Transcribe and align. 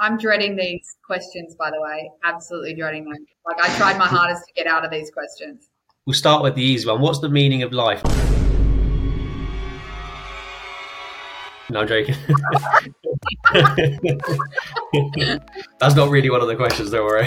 I'm 0.00 0.16
dreading 0.16 0.54
these 0.54 0.96
questions, 1.04 1.56
by 1.56 1.70
the 1.70 1.80
way. 1.80 2.08
Absolutely 2.22 2.74
dreading 2.74 3.04
them. 3.04 3.26
Like 3.44 3.60
I 3.60 3.76
tried 3.76 3.98
my 3.98 4.06
hardest 4.06 4.46
to 4.46 4.52
get 4.52 4.68
out 4.68 4.84
of 4.84 4.92
these 4.92 5.10
questions. 5.10 5.70
We'll 6.06 6.14
start 6.14 6.42
with 6.42 6.54
the 6.54 6.62
easy 6.62 6.86
one. 6.86 7.00
What's 7.00 7.18
the 7.18 7.28
meaning 7.28 7.64
of 7.64 7.72
life? 7.72 8.00
No, 11.70 11.80
I'm 11.80 11.88
joking. 11.88 12.14
That's 15.80 15.94
not 15.96 16.08
really 16.10 16.30
one 16.30 16.40
of 16.42 16.48
the 16.48 16.56
questions, 16.56 16.90
don't 16.90 17.04
worry. 17.04 17.26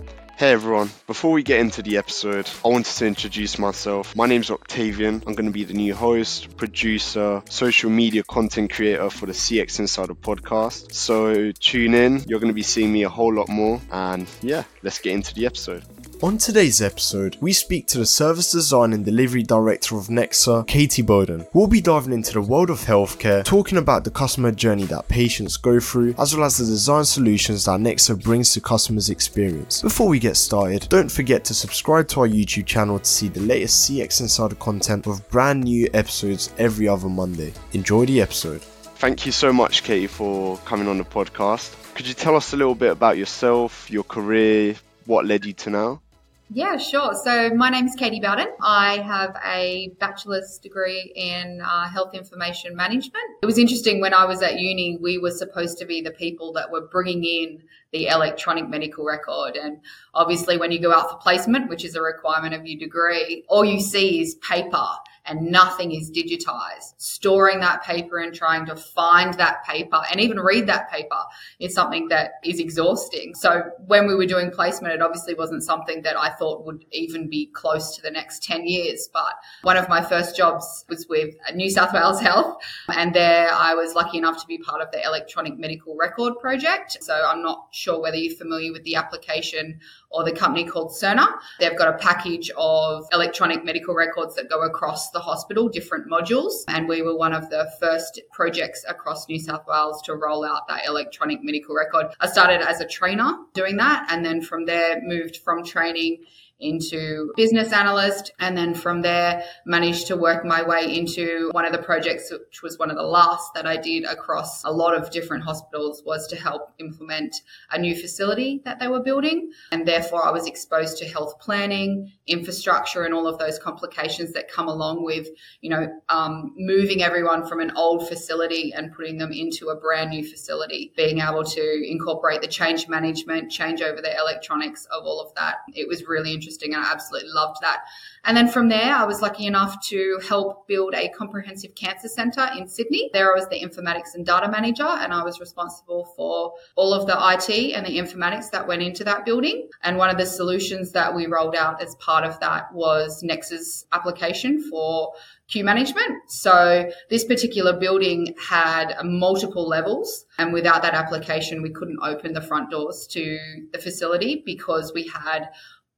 Hey 0.38 0.52
everyone, 0.52 0.90
before 1.06 1.32
we 1.32 1.42
get 1.42 1.60
into 1.60 1.80
the 1.80 1.96
episode, 1.96 2.46
I 2.62 2.68
wanted 2.68 2.94
to 2.96 3.06
introduce 3.06 3.58
myself. 3.58 4.14
My 4.14 4.26
name 4.26 4.42
is 4.42 4.50
Octavian. 4.50 5.22
I'm 5.26 5.32
going 5.32 5.46
to 5.46 5.50
be 5.50 5.64
the 5.64 5.72
new 5.72 5.94
host, 5.94 6.58
producer, 6.58 7.42
social 7.48 7.88
media 7.88 8.22
content 8.22 8.70
creator 8.70 9.08
for 9.08 9.24
the 9.24 9.32
CX 9.32 9.78
Insider 9.78 10.12
podcast. 10.12 10.92
So 10.92 11.52
tune 11.52 11.94
in, 11.94 12.22
you're 12.28 12.38
going 12.38 12.50
to 12.50 12.54
be 12.54 12.62
seeing 12.62 12.92
me 12.92 13.04
a 13.04 13.08
whole 13.08 13.32
lot 13.32 13.48
more. 13.48 13.80
And 13.90 14.28
yeah, 14.42 14.64
let's 14.82 14.98
get 14.98 15.14
into 15.14 15.32
the 15.32 15.46
episode. 15.46 15.84
On 16.22 16.38
today's 16.38 16.80
episode, 16.80 17.36
we 17.42 17.52
speak 17.52 17.86
to 17.88 17.98
the 17.98 18.06
Service 18.06 18.50
Design 18.50 18.94
and 18.94 19.04
Delivery 19.04 19.42
Director 19.42 19.98
of 19.98 20.06
Nexa, 20.06 20.66
Katie 20.66 21.02
Bowden. 21.02 21.46
We'll 21.52 21.66
be 21.66 21.82
diving 21.82 22.14
into 22.14 22.32
the 22.32 22.40
world 22.40 22.70
of 22.70 22.80
healthcare, 22.80 23.44
talking 23.44 23.76
about 23.76 24.02
the 24.02 24.10
customer 24.10 24.50
journey 24.50 24.84
that 24.84 25.08
patients 25.08 25.58
go 25.58 25.78
through, 25.78 26.14
as 26.18 26.34
well 26.34 26.46
as 26.46 26.56
the 26.56 26.64
design 26.64 27.04
solutions 27.04 27.66
that 27.66 27.80
Nexa 27.80 28.20
brings 28.22 28.54
to 28.54 28.62
customers' 28.62 29.10
experience. 29.10 29.82
Before 29.82 30.08
we 30.08 30.18
get 30.18 30.38
started, 30.38 30.86
don't 30.88 31.12
forget 31.12 31.44
to 31.44 31.54
subscribe 31.54 32.08
to 32.08 32.20
our 32.20 32.28
YouTube 32.28 32.64
channel 32.64 32.98
to 32.98 33.04
see 33.04 33.28
the 33.28 33.40
latest 33.40 33.90
CX 33.90 34.22
Insider 34.22 34.54
content 34.54 35.06
with 35.06 35.28
brand 35.28 35.64
new 35.64 35.86
episodes 35.92 36.50
every 36.56 36.88
other 36.88 37.10
Monday. 37.10 37.52
Enjoy 37.72 38.06
the 38.06 38.22
episode. 38.22 38.62
Thank 38.62 39.26
you 39.26 39.32
so 39.32 39.52
much, 39.52 39.82
Katie, 39.82 40.06
for 40.06 40.56
coming 40.64 40.88
on 40.88 40.96
the 40.96 41.04
podcast. 41.04 41.74
Could 41.94 42.08
you 42.08 42.14
tell 42.14 42.36
us 42.36 42.54
a 42.54 42.56
little 42.56 42.74
bit 42.74 42.90
about 42.90 43.18
yourself, 43.18 43.90
your 43.90 44.04
career, 44.04 44.76
what 45.04 45.26
led 45.26 45.44
you 45.44 45.52
to 45.52 45.70
now? 45.70 46.00
Yeah, 46.48 46.76
sure. 46.76 47.12
So 47.24 47.50
my 47.50 47.70
name 47.70 47.86
is 47.86 47.96
Katie 47.96 48.20
Bowden. 48.20 48.46
I 48.62 48.98
have 48.98 49.36
a 49.44 49.90
bachelor's 49.98 50.58
degree 50.58 51.12
in 51.16 51.60
uh, 51.60 51.88
health 51.88 52.14
information 52.14 52.76
management. 52.76 53.24
It 53.42 53.46
was 53.46 53.58
interesting 53.58 54.00
when 54.00 54.14
I 54.14 54.26
was 54.26 54.42
at 54.42 54.60
uni, 54.60 54.96
we 54.96 55.18
were 55.18 55.32
supposed 55.32 55.76
to 55.78 55.84
be 55.86 56.02
the 56.02 56.12
people 56.12 56.52
that 56.52 56.70
were 56.70 56.82
bringing 56.82 57.24
in 57.24 57.62
the 57.90 58.06
electronic 58.06 58.68
medical 58.68 59.04
record. 59.04 59.56
And 59.56 59.78
obviously, 60.14 60.56
when 60.56 60.70
you 60.70 60.80
go 60.80 60.92
out 60.92 61.10
for 61.10 61.16
placement, 61.16 61.68
which 61.68 61.84
is 61.84 61.96
a 61.96 62.00
requirement 62.00 62.54
of 62.54 62.64
your 62.64 62.78
degree, 62.78 63.44
all 63.48 63.64
you 63.64 63.80
see 63.80 64.20
is 64.20 64.36
paper 64.36 64.86
and 65.26 65.50
nothing 65.50 65.92
is 65.92 66.10
digitized. 66.10 66.94
Storing 66.98 67.60
that 67.60 67.82
paper 67.82 68.18
and 68.18 68.34
trying 68.34 68.66
to 68.66 68.76
find 68.76 69.34
that 69.34 69.64
paper 69.64 70.00
and 70.10 70.20
even 70.20 70.38
read 70.38 70.66
that 70.66 70.90
paper 70.90 71.18
is 71.58 71.74
something 71.74 72.08
that 72.08 72.32
is 72.44 72.60
exhausting. 72.60 73.34
So 73.34 73.70
when 73.86 74.06
we 74.06 74.14
were 74.14 74.26
doing 74.26 74.50
placement, 74.50 74.94
it 74.94 75.02
obviously 75.02 75.34
wasn't 75.34 75.62
something 75.62 76.02
that 76.02 76.16
I 76.16 76.30
thought 76.30 76.64
would 76.64 76.84
even 76.92 77.28
be 77.28 77.46
close 77.46 77.96
to 77.96 78.02
the 78.02 78.10
next 78.10 78.42
10 78.42 78.66
years. 78.66 79.08
But 79.12 79.34
one 79.62 79.76
of 79.76 79.88
my 79.88 80.02
first 80.02 80.36
jobs 80.36 80.84
was 80.88 81.06
with 81.08 81.34
New 81.54 81.70
South 81.70 81.92
Wales 81.92 82.20
Health. 82.20 82.56
And 82.88 83.14
there 83.14 83.50
I 83.52 83.74
was 83.74 83.94
lucky 83.94 84.18
enough 84.18 84.40
to 84.40 84.46
be 84.46 84.58
part 84.58 84.80
of 84.80 84.90
the 84.92 85.02
electronic 85.04 85.58
medical 85.58 85.96
record 85.96 86.34
project. 86.40 86.98
So 87.00 87.14
I'm 87.14 87.42
not 87.42 87.68
sure 87.72 88.00
whether 88.00 88.16
you're 88.16 88.36
familiar 88.36 88.72
with 88.72 88.84
the 88.84 88.96
application 88.96 89.80
or 90.10 90.24
the 90.24 90.32
company 90.32 90.64
called 90.64 90.90
Cerner. 90.90 91.26
They've 91.58 91.76
got 91.76 91.94
a 91.94 91.98
package 91.98 92.50
of 92.56 93.06
electronic 93.12 93.64
medical 93.64 93.94
records 93.94 94.34
that 94.36 94.48
go 94.48 94.62
across 94.62 95.10
the 95.16 95.22
hospital, 95.22 95.66
different 95.66 96.06
modules. 96.06 96.52
And 96.68 96.86
we 96.86 97.00
were 97.00 97.16
one 97.16 97.32
of 97.32 97.48
the 97.48 97.72
first 97.80 98.20
projects 98.32 98.84
across 98.86 99.26
New 99.28 99.38
South 99.38 99.66
Wales 99.66 100.02
to 100.02 100.14
roll 100.14 100.44
out 100.44 100.68
that 100.68 100.84
electronic 100.86 101.42
medical 101.42 101.74
record. 101.74 102.08
I 102.20 102.26
started 102.26 102.60
as 102.60 102.82
a 102.82 102.86
trainer 102.86 103.32
doing 103.54 103.78
that 103.78 104.08
and 104.10 104.22
then 104.22 104.42
from 104.42 104.66
there 104.66 105.00
moved 105.02 105.38
from 105.38 105.64
training 105.64 106.24
into 106.58 107.32
business 107.36 107.72
analyst. 107.72 108.32
And 108.40 108.56
then 108.56 108.74
from 108.74 109.02
there, 109.02 109.44
managed 109.66 110.06
to 110.08 110.16
work 110.16 110.44
my 110.44 110.62
way 110.66 110.96
into 110.96 111.50
one 111.52 111.66
of 111.66 111.72
the 111.72 111.78
projects, 111.78 112.30
which 112.30 112.62
was 112.62 112.78
one 112.78 112.90
of 112.90 112.96
the 112.96 113.02
last 113.02 113.52
that 113.54 113.66
I 113.66 113.76
did 113.76 114.04
across 114.04 114.64
a 114.64 114.72
lot 114.72 114.94
of 114.94 115.10
different 115.10 115.44
hospitals, 115.44 116.02
was 116.06 116.26
to 116.28 116.36
help 116.36 116.72
implement 116.78 117.36
a 117.70 117.78
new 117.78 117.94
facility 117.94 118.62
that 118.64 118.80
they 118.80 118.88
were 118.88 119.02
building. 119.02 119.50
And 119.70 119.86
therefore, 119.86 120.24
I 120.26 120.30
was 120.30 120.46
exposed 120.46 120.98
to 120.98 121.06
health 121.06 121.38
planning, 121.40 122.12
infrastructure, 122.26 123.04
and 123.04 123.12
all 123.12 123.26
of 123.26 123.38
those 123.38 123.58
complications 123.58 124.32
that 124.32 124.50
come 124.50 124.68
along 124.68 125.04
with, 125.04 125.28
you 125.60 125.70
know, 125.70 125.88
um, 126.08 126.54
moving 126.56 127.02
everyone 127.02 127.46
from 127.46 127.60
an 127.60 127.72
old 127.76 128.08
facility 128.08 128.72
and 128.74 128.94
putting 128.94 129.18
them 129.18 129.32
into 129.32 129.68
a 129.68 129.76
brand 129.76 130.10
new 130.10 130.24
facility, 130.24 130.92
being 130.96 131.20
able 131.20 131.44
to 131.44 131.82
incorporate 131.86 132.40
the 132.40 132.48
change 132.48 132.88
management, 132.88 133.50
change 133.50 133.82
over 133.82 134.00
the 134.00 134.16
electronics 134.18 134.86
of 134.86 135.04
all 135.04 135.20
of 135.20 135.34
that. 135.34 135.56
It 135.74 135.86
was 135.86 136.06
really 136.06 136.32
interesting 136.32 136.45
interesting 136.46 136.74
and 136.74 136.84
I 136.84 136.92
absolutely 136.92 137.30
loved 137.30 137.58
that. 137.62 137.80
And 138.24 138.36
then 138.36 138.48
from 138.48 138.68
there, 138.68 138.94
I 138.94 139.04
was 139.04 139.20
lucky 139.20 139.46
enough 139.46 139.84
to 139.88 140.20
help 140.28 140.66
build 140.68 140.94
a 140.94 141.08
comprehensive 141.08 141.74
cancer 141.74 142.08
center 142.08 142.48
in 142.56 142.68
Sydney. 142.68 143.10
There 143.12 143.32
I 143.32 143.34
was 143.34 143.48
the 143.48 143.60
informatics 143.60 144.14
and 144.14 144.24
data 144.24 144.48
manager, 144.48 144.86
and 144.86 145.12
I 145.12 145.24
was 145.24 145.40
responsible 145.40 146.12
for 146.16 146.52
all 146.76 146.94
of 146.94 147.06
the 147.06 147.14
IT 147.14 147.74
and 147.74 147.84
the 147.84 147.98
informatics 147.98 148.50
that 148.50 148.66
went 148.66 148.82
into 148.82 149.04
that 149.04 149.24
building. 149.24 149.68
And 149.82 149.96
one 149.96 150.10
of 150.10 150.18
the 150.18 150.26
solutions 150.26 150.92
that 150.92 151.14
we 151.14 151.26
rolled 151.26 151.56
out 151.56 151.82
as 151.82 151.94
part 151.96 152.24
of 152.24 152.38
that 152.40 152.72
was 152.72 153.22
Nexa's 153.22 153.86
application 153.92 154.62
for 154.70 155.12
queue 155.48 155.64
management. 155.64 156.28
So 156.28 156.90
this 157.08 157.24
particular 157.24 157.78
building 157.78 158.34
had 158.40 158.94
multiple 159.04 159.68
levels 159.68 160.26
and 160.38 160.52
without 160.52 160.82
that 160.82 160.94
application, 160.94 161.62
we 161.62 161.70
couldn't 161.70 161.98
open 162.02 162.32
the 162.32 162.40
front 162.40 162.70
doors 162.70 163.06
to 163.12 163.38
the 163.72 163.78
facility 163.78 164.42
because 164.44 164.92
we 164.92 165.06
had 165.06 165.48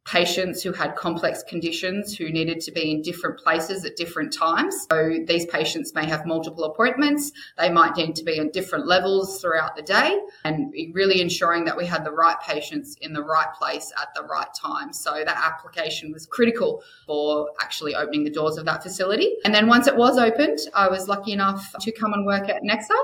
patients 0.08 0.62
who 0.62 0.72
had 0.72 0.96
complex 0.96 1.42
conditions 1.42 2.16
who 2.16 2.30
needed 2.30 2.60
to 2.60 2.72
be 2.72 2.90
in 2.90 3.02
different 3.02 3.38
places 3.38 3.84
at 3.84 3.94
different 3.96 4.32
times. 4.32 4.86
So 4.90 5.18
these 5.26 5.44
patients 5.46 5.94
may 5.94 6.06
have 6.06 6.24
multiple 6.24 6.64
appointments. 6.64 7.30
They 7.58 7.68
might 7.68 7.94
need 7.96 8.16
to 8.16 8.24
be 8.24 8.40
on 8.40 8.48
different 8.50 8.86
levels 8.86 9.40
throughout 9.40 9.76
the 9.76 9.82
day 9.82 10.18
and 10.44 10.72
really 10.94 11.20
ensuring 11.20 11.66
that 11.66 11.76
we 11.76 11.84
had 11.84 12.04
the 12.04 12.10
right 12.10 12.40
patients 12.40 12.96
in 13.02 13.12
the 13.12 13.22
right 13.22 13.52
place 13.58 13.92
at 14.00 14.08
the 14.14 14.22
right 14.22 14.48
time. 14.58 14.94
So 14.94 15.22
that 15.24 15.36
application 15.44 16.10
was 16.10 16.24
critical 16.24 16.82
for 17.06 17.50
actually 17.60 17.94
opening 17.94 18.24
the 18.24 18.30
doors 18.30 18.56
of 18.56 18.64
that 18.64 18.82
facility. 18.82 19.36
And 19.44 19.54
then 19.54 19.66
once 19.66 19.86
it 19.86 19.96
was 19.96 20.16
opened, 20.16 20.58
I 20.74 20.88
was 20.88 21.06
lucky 21.08 21.32
enough 21.32 21.74
to 21.80 21.92
come 21.92 22.14
and 22.14 22.24
work 22.24 22.48
at 22.48 22.62
Nexa 22.62 22.96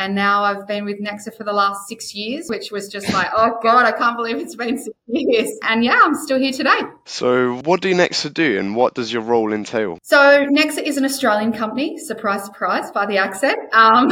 and 0.00 0.14
now 0.14 0.44
I've 0.44 0.66
been 0.66 0.86
with 0.86 0.98
Nexa 0.98 1.36
for 1.36 1.44
the 1.44 1.52
last 1.52 1.86
six 1.86 2.14
years, 2.14 2.48
which 2.48 2.70
was 2.72 2.88
just 2.88 3.12
like, 3.12 3.28
oh 3.36 3.58
God, 3.62 3.84
I 3.84 3.92
can't 3.92 4.16
believe 4.16 4.38
it's 4.38 4.56
been 4.56 4.78
six 4.78 4.96
years. 5.06 5.58
And 5.62 5.84
yeah, 5.84 6.00
I'm 6.02 6.14
still 6.14 6.38
here 6.38 6.52
today. 6.52 6.80
So, 7.04 7.60
what 7.64 7.82
do 7.82 7.94
Nexa 7.94 8.32
do 8.32 8.58
and 8.58 8.74
what 8.74 8.94
does 8.94 9.12
your 9.12 9.20
role 9.20 9.52
entail? 9.52 9.98
So, 10.02 10.46
Nexa 10.46 10.82
is 10.82 10.96
an 10.96 11.04
Australian 11.04 11.52
company, 11.52 11.98
surprise, 11.98 12.46
surprise, 12.46 12.90
by 12.90 13.04
the 13.04 13.18
accent. 13.18 13.58
Um, 13.74 14.10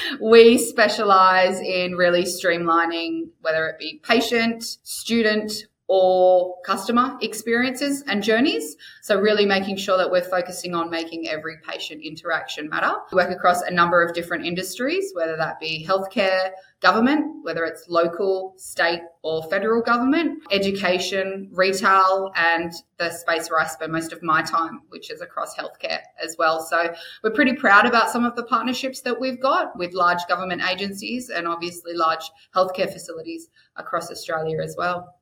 we 0.22 0.56
specialize 0.58 1.58
in 1.60 1.96
really 1.96 2.22
streamlining 2.22 3.30
whether 3.40 3.66
it 3.66 3.80
be 3.80 4.00
patient, 4.04 4.62
student, 4.84 5.66
or 5.86 6.54
customer 6.64 7.16
experiences 7.20 8.02
and 8.06 8.22
journeys. 8.22 8.76
So 9.02 9.20
really 9.20 9.44
making 9.44 9.76
sure 9.76 9.98
that 9.98 10.10
we're 10.10 10.22
focusing 10.22 10.74
on 10.74 10.88
making 10.88 11.28
every 11.28 11.58
patient 11.68 12.02
interaction 12.02 12.70
matter. 12.70 12.92
We 13.12 13.16
work 13.16 13.30
across 13.30 13.60
a 13.62 13.70
number 13.70 14.02
of 14.02 14.14
different 14.14 14.46
industries, 14.46 15.12
whether 15.14 15.36
that 15.36 15.60
be 15.60 15.84
healthcare, 15.86 16.50
government, 16.80 17.44
whether 17.44 17.64
it's 17.64 17.86
local, 17.88 18.54
state 18.56 19.02
or 19.22 19.42
federal 19.50 19.82
government, 19.82 20.42
education, 20.50 21.50
retail, 21.52 22.30
and 22.34 22.72
the 22.98 23.10
space 23.10 23.50
where 23.50 23.60
I 23.60 23.66
spend 23.66 23.92
most 23.92 24.12
of 24.12 24.22
my 24.22 24.42
time, 24.42 24.82
which 24.88 25.10
is 25.10 25.20
across 25.20 25.54
healthcare 25.54 26.00
as 26.22 26.36
well. 26.38 26.60
So 26.62 26.94
we're 27.22 27.30
pretty 27.30 27.54
proud 27.54 27.86
about 27.86 28.10
some 28.10 28.24
of 28.24 28.36
the 28.36 28.44
partnerships 28.44 29.02
that 29.02 29.20
we've 29.20 29.40
got 29.40 29.76
with 29.78 29.92
large 29.92 30.26
government 30.28 30.62
agencies 30.70 31.28
and 31.28 31.46
obviously 31.46 31.92
large 31.94 32.30
healthcare 32.54 32.90
facilities 32.90 33.48
across 33.76 34.10
Australia 34.10 34.62
as 34.62 34.76
well. 34.78 35.14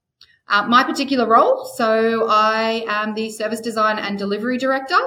Uh, 0.52 0.66
my 0.68 0.84
particular 0.84 1.26
role, 1.26 1.64
so 1.64 2.26
I 2.28 2.84
am 2.86 3.14
the 3.14 3.30
service 3.30 3.58
design 3.58 3.98
and 3.98 4.18
delivery 4.18 4.58
director 4.58 4.98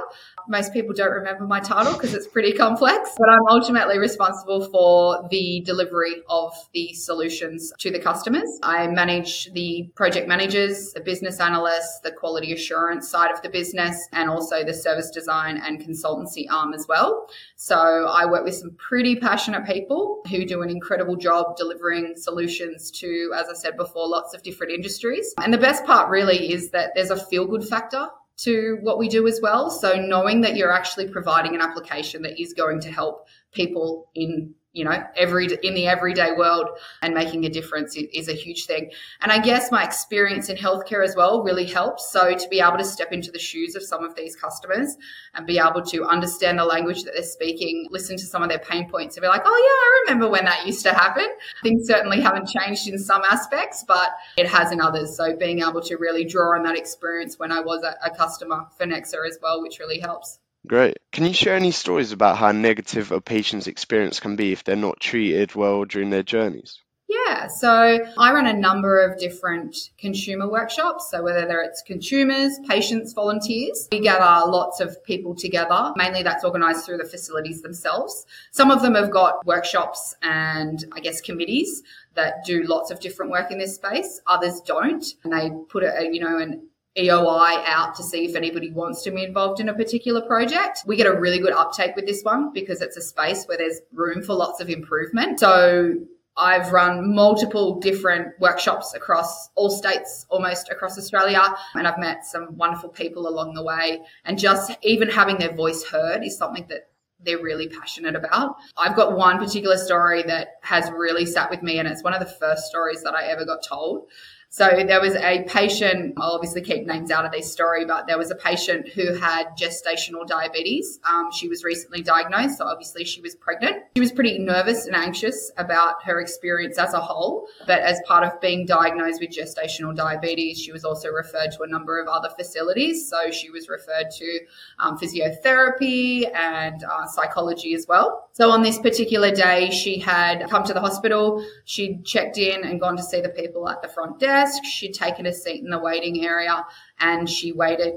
most 0.47 0.73
people 0.73 0.93
don't 0.93 1.11
remember 1.11 1.45
my 1.45 1.59
title 1.59 1.93
because 1.93 2.13
it's 2.13 2.27
pretty 2.27 2.53
complex, 2.53 3.11
but 3.17 3.29
I'm 3.29 3.47
ultimately 3.49 3.97
responsible 3.97 4.69
for 4.69 5.27
the 5.29 5.61
delivery 5.65 6.23
of 6.29 6.53
the 6.73 6.93
solutions 6.93 7.71
to 7.79 7.91
the 7.91 7.99
customers. 7.99 8.49
I 8.63 8.87
manage 8.87 9.51
the 9.53 9.89
project 9.95 10.27
managers, 10.27 10.93
the 10.93 11.01
business 11.01 11.39
analysts, 11.39 11.99
the 12.01 12.11
quality 12.11 12.53
assurance 12.53 13.09
side 13.09 13.31
of 13.31 13.41
the 13.41 13.49
business, 13.49 13.97
and 14.11 14.29
also 14.29 14.63
the 14.63 14.73
service 14.73 15.09
design 15.09 15.57
and 15.57 15.79
consultancy 15.79 16.45
arm 16.49 16.73
as 16.73 16.85
well. 16.87 17.29
So 17.55 17.75
I 17.75 18.25
work 18.25 18.45
with 18.45 18.55
some 18.55 18.71
pretty 18.77 19.15
passionate 19.15 19.65
people 19.65 20.21
who 20.29 20.45
do 20.45 20.61
an 20.61 20.69
incredible 20.69 21.15
job 21.15 21.55
delivering 21.57 22.13
solutions 22.15 22.91
to, 22.91 23.31
as 23.35 23.47
I 23.49 23.53
said 23.53 23.77
before, 23.77 24.07
lots 24.07 24.33
of 24.33 24.43
different 24.43 24.73
industries. 24.73 25.33
And 25.41 25.53
the 25.53 25.57
best 25.57 25.85
part 25.85 26.09
really 26.09 26.51
is 26.51 26.71
that 26.71 26.91
there's 26.95 27.11
a 27.11 27.17
feel 27.17 27.45
good 27.45 27.67
factor 27.67 28.07
to 28.37 28.77
what 28.81 28.99
we 28.99 29.07
do 29.07 29.27
as 29.27 29.39
well. 29.41 29.69
So 29.69 29.95
knowing 29.95 30.41
that 30.41 30.55
you're 30.55 30.73
actually 30.73 31.07
providing 31.07 31.55
an 31.55 31.61
application 31.61 32.23
that 32.23 32.41
is 32.41 32.53
going 32.53 32.81
to 32.81 32.91
help 32.91 33.27
people 33.53 34.09
in 34.13 34.53
you 34.75 34.83
know 34.83 35.03
every 35.15 35.47
in 35.63 35.73
the 35.73 35.87
everyday 35.87 36.33
world 36.33 36.67
and 37.01 37.13
making 37.13 37.45
a 37.45 37.49
difference 37.49 37.95
is 37.95 38.27
a 38.27 38.33
huge 38.33 38.65
thing. 38.65 38.91
And 39.21 39.31
i 39.31 39.39
guess 39.39 39.71
my 39.71 39.83
experience 39.83 40.49
in 40.49 40.57
healthcare 40.57 41.03
as 41.03 41.15
well 41.15 41.41
really 41.41 41.65
helps. 41.65 42.11
So 42.11 42.35
to 42.35 42.49
be 42.49 42.59
able 42.59 42.77
to 42.77 42.85
step 42.85 43.11
into 43.11 43.31
the 43.31 43.39
shoes 43.39 43.75
of 43.75 43.83
some 43.83 44.03
of 44.03 44.15
these 44.15 44.35
customers 44.35 44.97
and 45.33 45.47
be 45.47 45.57
able 45.57 45.81
to 45.81 46.03
understand 46.05 46.59
the 46.59 46.65
language 46.65 47.03
that 47.03 47.13
they're 47.13 47.23
speaking 47.23 47.87
listen 47.89 48.17
to 48.17 48.25
some 48.25 48.43
of 48.43 48.49
their 48.49 48.59
pain 48.59 48.89
points 48.89 49.15
and 49.15 49.21
be 49.21 49.27
like 49.27 49.43
oh 49.45 49.59
yeah 49.67 49.79
i 49.85 50.03
remember 50.05 50.29
when 50.29 50.45
that 50.45 50.65
used 50.65 50.83
to 50.83 50.93
happen. 50.93 51.27
Things 51.63 51.87
certainly 51.87 52.19
haven't 52.19 52.49
changed 52.49 52.87
in 52.87 52.99
some 52.99 53.23
aspects 53.23 53.85
but 53.87 54.11
it 54.37 54.47
has 54.47 54.71
in 54.71 54.81
others. 54.81 55.15
So 55.15 55.35
being 55.35 55.61
able 55.61 55.81
to 55.81 55.95
really 55.95 56.25
draw 56.25 56.55
on 56.55 56.63
that 56.63 56.77
experience 56.77 57.39
when 57.39 57.51
i 57.51 57.61
was 57.61 57.83
a, 57.83 57.95
a 58.05 58.13
customer 58.13 58.65
for 58.77 58.85
nexa 58.85 59.25
as 59.27 59.37
well 59.41 59.61
which 59.61 59.79
really 59.79 59.99
helps 59.99 60.39
Great. 60.67 60.97
Can 61.11 61.25
you 61.25 61.33
share 61.33 61.55
any 61.55 61.71
stories 61.71 62.11
about 62.11 62.37
how 62.37 62.51
negative 62.51 63.11
a 63.11 63.21
patient's 63.21 63.67
experience 63.67 64.19
can 64.19 64.35
be 64.35 64.51
if 64.51 64.63
they're 64.63 64.75
not 64.75 64.99
treated 64.99 65.53
well 65.53 65.85
during 65.85 66.09
their 66.09 66.23
journeys? 66.23 66.79
Yeah, 67.07 67.47
so 67.47 67.99
I 68.17 68.33
run 68.33 68.47
a 68.47 68.53
number 68.53 68.99
of 68.99 69.19
different 69.19 69.91
consumer 69.97 70.49
workshops. 70.49 71.11
So 71.11 71.23
whether 71.23 71.61
it's 71.61 71.83
consumers, 71.83 72.57
patients, 72.67 73.13
volunteers, 73.13 73.87
we 73.91 73.99
gather 73.99 74.49
lots 74.49 74.79
of 74.79 75.03
people 75.03 75.35
together. 75.35 75.93
Mainly 75.95 76.23
that's 76.23 76.43
organised 76.43 76.85
through 76.85 76.97
the 76.97 77.05
facilities 77.05 77.61
themselves. 77.61 78.25
Some 78.51 78.71
of 78.71 78.81
them 78.81 78.95
have 78.95 79.11
got 79.11 79.45
workshops 79.45 80.15
and 80.23 80.83
I 80.93 80.99
guess 80.99 81.21
committees 81.21 81.83
that 82.15 82.43
do 82.43 82.63
lots 82.63 82.89
of 82.89 82.99
different 82.99 83.31
work 83.31 83.51
in 83.51 83.59
this 83.59 83.75
space. 83.75 84.21
Others 84.25 84.61
don't, 84.61 85.05
and 85.23 85.31
they 85.31 85.51
put 85.69 85.83
a 85.83 86.09
you 86.11 86.21
know 86.21 86.39
an 86.39 86.67
EOI 86.97 87.63
out 87.65 87.95
to 87.95 88.03
see 88.03 88.25
if 88.25 88.35
anybody 88.35 88.71
wants 88.71 89.01
to 89.03 89.11
be 89.11 89.23
involved 89.23 89.59
in 89.59 89.69
a 89.69 89.73
particular 89.73 90.21
project. 90.21 90.83
We 90.85 90.95
get 90.95 91.07
a 91.07 91.19
really 91.19 91.39
good 91.39 91.51
uptake 91.51 91.95
with 91.95 92.05
this 92.05 92.23
one 92.23 92.53
because 92.53 92.81
it's 92.81 92.95
a 92.95 93.01
space 93.01 93.45
where 93.45 93.57
there's 93.57 93.81
room 93.91 94.21
for 94.21 94.33
lots 94.33 94.61
of 94.61 94.69
improvement. 94.69 95.39
So 95.39 95.95
I've 96.37 96.71
run 96.71 97.13
multiple 97.13 97.79
different 97.79 98.39
workshops 98.39 98.93
across 98.93 99.49
all 99.55 99.69
states, 99.69 100.25
almost 100.29 100.69
across 100.69 100.97
Australia, 100.97 101.41
and 101.75 101.87
I've 101.87 101.97
met 101.97 102.25
some 102.25 102.57
wonderful 102.57 102.89
people 102.89 103.27
along 103.27 103.53
the 103.53 103.63
way. 103.63 104.01
And 104.25 104.37
just 104.37 104.71
even 104.81 105.09
having 105.09 105.37
their 105.37 105.53
voice 105.53 105.85
heard 105.85 106.23
is 106.23 106.37
something 106.37 106.65
that 106.69 106.89
they're 107.21 107.41
really 107.41 107.69
passionate 107.69 108.15
about. 108.15 108.57
I've 108.77 108.95
got 108.95 109.17
one 109.17 109.37
particular 109.39 109.77
story 109.77 110.23
that 110.23 110.59
has 110.61 110.89
really 110.91 111.25
sat 111.25 111.49
with 111.49 111.63
me, 111.63 111.79
and 111.79 111.87
it's 111.87 112.03
one 112.03 112.13
of 112.13 112.19
the 112.19 112.33
first 112.33 112.65
stories 112.65 113.01
that 113.03 113.15
I 113.15 113.27
ever 113.27 113.45
got 113.45 113.63
told. 113.63 114.07
So 114.55 114.69
there 114.87 115.01
was 115.01 115.15
a 115.15 115.43
patient, 115.49 116.13
I'll 116.15 116.31
obviously 116.31 116.61
keep 116.61 116.87
names 116.87 117.11
out 117.11 117.25
of 117.25 117.33
this 117.33 117.51
story, 117.51 117.83
but 117.83 118.07
there 118.07 118.17
was 118.17 118.31
a 118.31 118.35
patient 118.35 118.87
who 118.87 119.13
had 119.13 119.47
gestational 119.59 120.25
diabetes. 120.25 120.97
Um, 121.03 121.29
she 121.29 121.49
was 121.49 121.65
recently 121.65 122.01
diagnosed, 122.01 122.59
so 122.59 122.65
obviously 122.65 123.03
she 123.03 123.19
was 123.19 123.35
pregnant. 123.35 123.83
She 123.97 123.99
was 123.99 124.13
pretty 124.13 124.39
nervous 124.39 124.85
and 124.85 124.95
anxious 124.95 125.51
about 125.57 126.01
her 126.05 126.21
experience 126.21 126.77
as 126.77 126.93
a 126.93 127.01
whole, 127.01 127.49
but 127.67 127.81
as 127.81 127.99
part 128.07 128.23
of 128.23 128.39
being 128.39 128.65
diagnosed 128.65 129.19
with 129.19 129.31
gestational 129.31 129.93
diabetes, 129.93 130.57
she 130.57 130.71
was 130.71 130.85
also 130.85 131.09
referred 131.09 131.51
to 131.57 131.63
a 131.63 131.67
number 131.67 131.99
of 131.99 132.07
other 132.07 132.29
facilities. 132.29 133.09
So 133.09 133.31
she 133.31 133.49
was 133.49 133.67
referred 133.67 134.09
to 134.09 134.39
um, 134.79 134.97
physiotherapy 134.97 136.33
and 136.33 136.81
uh, 136.81 137.05
psychology 137.07 137.73
as 137.73 137.87
well. 137.89 138.29
So 138.31 138.51
on 138.51 138.63
this 138.63 138.79
particular 138.79 139.31
day, 139.31 139.69
she 139.71 139.99
had 139.99 140.49
come 140.49 140.63
to 140.63 140.73
the 140.73 140.79
hospital, 140.79 141.45
she'd 141.65 142.05
checked 142.05 142.37
in 142.37 142.63
and 142.63 142.79
gone 142.79 142.95
to 142.95 143.03
see 143.03 143.19
the 143.19 143.27
people 143.27 143.67
at 143.67 143.81
the 143.81 143.89
front 143.89 144.17
desk 144.17 144.44
desk. 144.45 144.63
She'd 144.63 144.93
taken 144.93 145.25
a 145.25 145.33
seat 145.33 145.63
in 145.63 145.69
the 145.69 145.79
waiting 145.79 146.25
area 146.25 146.65
and 146.99 147.29
she 147.29 147.51
waited 147.51 147.95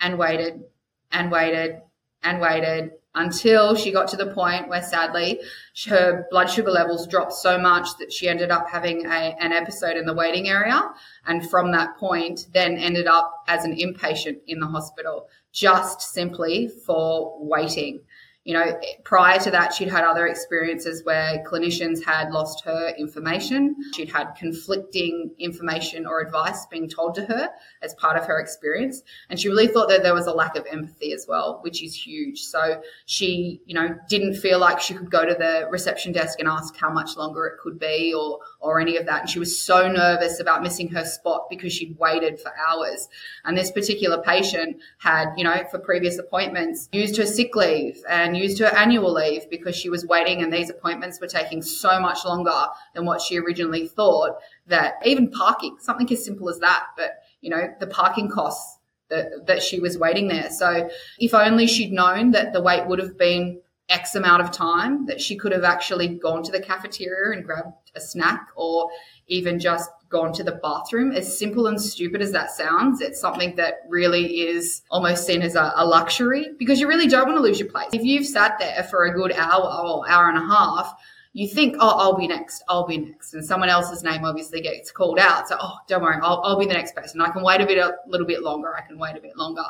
and 0.00 0.18
waited 0.18 0.64
and 1.10 1.30
waited 1.30 1.80
and 2.22 2.40
waited 2.40 2.92
until 3.14 3.74
she 3.74 3.92
got 3.92 4.08
to 4.08 4.16
the 4.16 4.32
point 4.32 4.68
where 4.68 4.82
sadly 4.82 5.38
her 5.86 6.26
blood 6.30 6.48
sugar 6.48 6.70
levels 6.70 7.06
dropped 7.06 7.34
so 7.34 7.58
much 7.58 7.88
that 7.98 8.10
she 8.10 8.26
ended 8.26 8.50
up 8.50 8.66
having 8.70 9.04
a, 9.04 9.36
an 9.38 9.52
episode 9.52 9.98
in 9.98 10.06
the 10.06 10.14
waiting 10.14 10.48
area 10.48 10.90
and 11.26 11.50
from 11.50 11.72
that 11.72 11.94
point 11.98 12.46
then 12.54 12.78
ended 12.78 13.06
up 13.06 13.44
as 13.48 13.66
an 13.66 13.76
inpatient 13.76 14.38
in 14.46 14.60
the 14.60 14.66
hospital 14.66 15.28
just 15.52 16.00
simply 16.00 16.68
for 16.68 17.36
waiting 17.38 18.00
you 18.44 18.54
know, 18.54 18.80
prior 19.04 19.38
to 19.38 19.52
that, 19.52 19.72
she'd 19.72 19.88
had 19.88 20.02
other 20.02 20.26
experiences 20.26 21.04
where 21.04 21.44
clinicians 21.46 22.04
had 22.04 22.32
lost 22.32 22.64
her 22.64 22.92
information. 22.98 23.76
She'd 23.94 24.10
had 24.10 24.32
conflicting 24.36 25.30
information 25.38 26.06
or 26.06 26.20
advice 26.20 26.66
being 26.66 26.88
told 26.88 27.14
to 27.16 27.24
her 27.26 27.50
as 27.82 27.94
part 27.94 28.16
of 28.16 28.26
her 28.26 28.40
experience. 28.40 29.02
And 29.30 29.38
she 29.38 29.48
really 29.48 29.68
thought 29.68 29.88
that 29.90 30.02
there 30.02 30.14
was 30.14 30.26
a 30.26 30.32
lack 30.32 30.56
of 30.56 30.66
empathy 30.68 31.12
as 31.12 31.26
well, 31.28 31.60
which 31.62 31.84
is 31.84 31.94
huge. 31.94 32.40
So 32.40 32.82
she, 33.06 33.60
you 33.64 33.74
know, 33.74 33.94
didn't 34.08 34.34
feel 34.34 34.58
like 34.58 34.80
she 34.80 34.94
could 34.94 35.10
go 35.10 35.24
to 35.24 35.34
the 35.34 35.68
reception 35.70 36.10
desk 36.12 36.40
and 36.40 36.48
ask 36.48 36.76
how 36.76 36.90
much 36.90 37.16
longer 37.16 37.46
it 37.46 37.60
could 37.62 37.78
be 37.78 38.12
or, 38.12 38.40
or 38.62 38.80
any 38.80 38.96
of 38.96 39.06
that. 39.06 39.22
And 39.22 39.30
she 39.30 39.38
was 39.38 39.60
so 39.60 39.88
nervous 39.88 40.40
about 40.40 40.62
missing 40.62 40.88
her 40.90 41.04
spot 41.04 41.48
because 41.50 41.72
she'd 41.72 41.98
waited 41.98 42.40
for 42.40 42.52
hours. 42.56 43.08
And 43.44 43.58
this 43.58 43.70
particular 43.70 44.22
patient 44.22 44.76
had, 44.98 45.34
you 45.36 45.44
know, 45.44 45.64
for 45.70 45.78
previous 45.78 46.18
appointments, 46.18 46.88
used 46.92 47.16
her 47.16 47.26
sick 47.26 47.54
leave 47.56 48.02
and 48.08 48.36
used 48.36 48.60
her 48.60 48.66
annual 48.66 49.12
leave 49.12 49.50
because 49.50 49.74
she 49.74 49.90
was 49.90 50.06
waiting 50.06 50.42
and 50.42 50.52
these 50.52 50.70
appointments 50.70 51.20
were 51.20 51.26
taking 51.26 51.60
so 51.60 52.00
much 52.00 52.24
longer 52.24 52.66
than 52.94 53.04
what 53.04 53.20
she 53.20 53.38
originally 53.38 53.88
thought 53.88 54.38
that 54.68 54.94
even 55.04 55.30
parking, 55.30 55.76
something 55.80 56.10
as 56.12 56.24
simple 56.24 56.48
as 56.48 56.60
that, 56.60 56.86
but 56.96 57.22
you 57.40 57.50
know, 57.50 57.74
the 57.80 57.86
parking 57.88 58.30
costs 58.30 58.78
that, 59.10 59.46
that 59.46 59.62
she 59.62 59.80
was 59.80 59.98
waiting 59.98 60.28
there. 60.28 60.50
So 60.50 60.88
if 61.18 61.34
only 61.34 61.66
she'd 61.66 61.92
known 61.92 62.30
that 62.30 62.52
the 62.52 62.62
wait 62.62 62.86
would 62.86 63.00
have 63.00 63.18
been 63.18 63.60
X 63.88 64.14
amount 64.14 64.42
of 64.42 64.50
time, 64.50 65.06
that 65.06 65.20
she 65.20 65.36
could 65.36 65.52
have 65.52 65.64
actually 65.64 66.08
gone 66.08 66.42
to 66.42 66.52
the 66.52 66.60
cafeteria 66.60 67.36
and 67.36 67.44
grabbed 67.44 67.90
a 67.94 68.00
snack 68.00 68.48
or 68.56 68.90
even 69.26 69.58
just 69.58 69.90
gone 70.08 70.32
to 70.34 70.44
the 70.44 70.52
bathroom. 70.62 71.12
As 71.12 71.38
simple 71.38 71.66
and 71.66 71.80
stupid 71.80 72.22
as 72.22 72.32
that 72.32 72.50
sounds, 72.50 73.00
it's 73.00 73.20
something 73.20 73.56
that 73.56 73.80
really 73.88 74.42
is 74.42 74.82
almost 74.90 75.26
seen 75.26 75.42
as 75.42 75.56
a, 75.56 75.72
a, 75.76 75.84
luxury 75.84 76.50
because 76.58 76.78
you 76.80 76.86
really 76.86 77.08
don't 77.08 77.26
want 77.26 77.36
to 77.36 77.42
lose 77.42 77.58
your 77.58 77.70
place. 77.70 77.88
If 77.92 78.04
you've 78.04 78.26
sat 78.26 78.58
there 78.58 78.84
for 78.84 79.04
a 79.04 79.14
good 79.14 79.32
hour 79.32 79.64
or 79.64 80.08
hour 80.08 80.28
and 80.28 80.38
a 80.38 80.46
half, 80.46 80.94
you 81.34 81.48
think, 81.48 81.76
oh, 81.80 81.98
I'll 81.98 82.16
be 82.16 82.28
next, 82.28 82.62
I'll 82.68 82.86
be 82.86 82.98
next. 82.98 83.32
And 83.32 83.44
someone 83.44 83.70
else's 83.70 84.02
name 84.02 84.24
obviously 84.24 84.60
gets 84.60 84.92
called 84.92 85.18
out. 85.18 85.48
So, 85.48 85.56
oh, 85.58 85.78
don't 85.88 86.02
worry, 86.02 86.18
I'll, 86.22 86.42
I'll 86.44 86.58
be 86.58 86.66
the 86.66 86.74
next 86.74 86.94
person. 86.94 87.22
I 87.22 87.30
can 87.30 87.42
wait 87.42 87.62
a 87.62 87.66
bit, 87.66 87.78
a 87.78 87.94
little 88.06 88.26
bit 88.26 88.42
longer. 88.42 88.76
I 88.76 88.82
can 88.82 88.98
wait 88.98 89.16
a 89.16 89.20
bit 89.20 89.34
longer. 89.36 89.64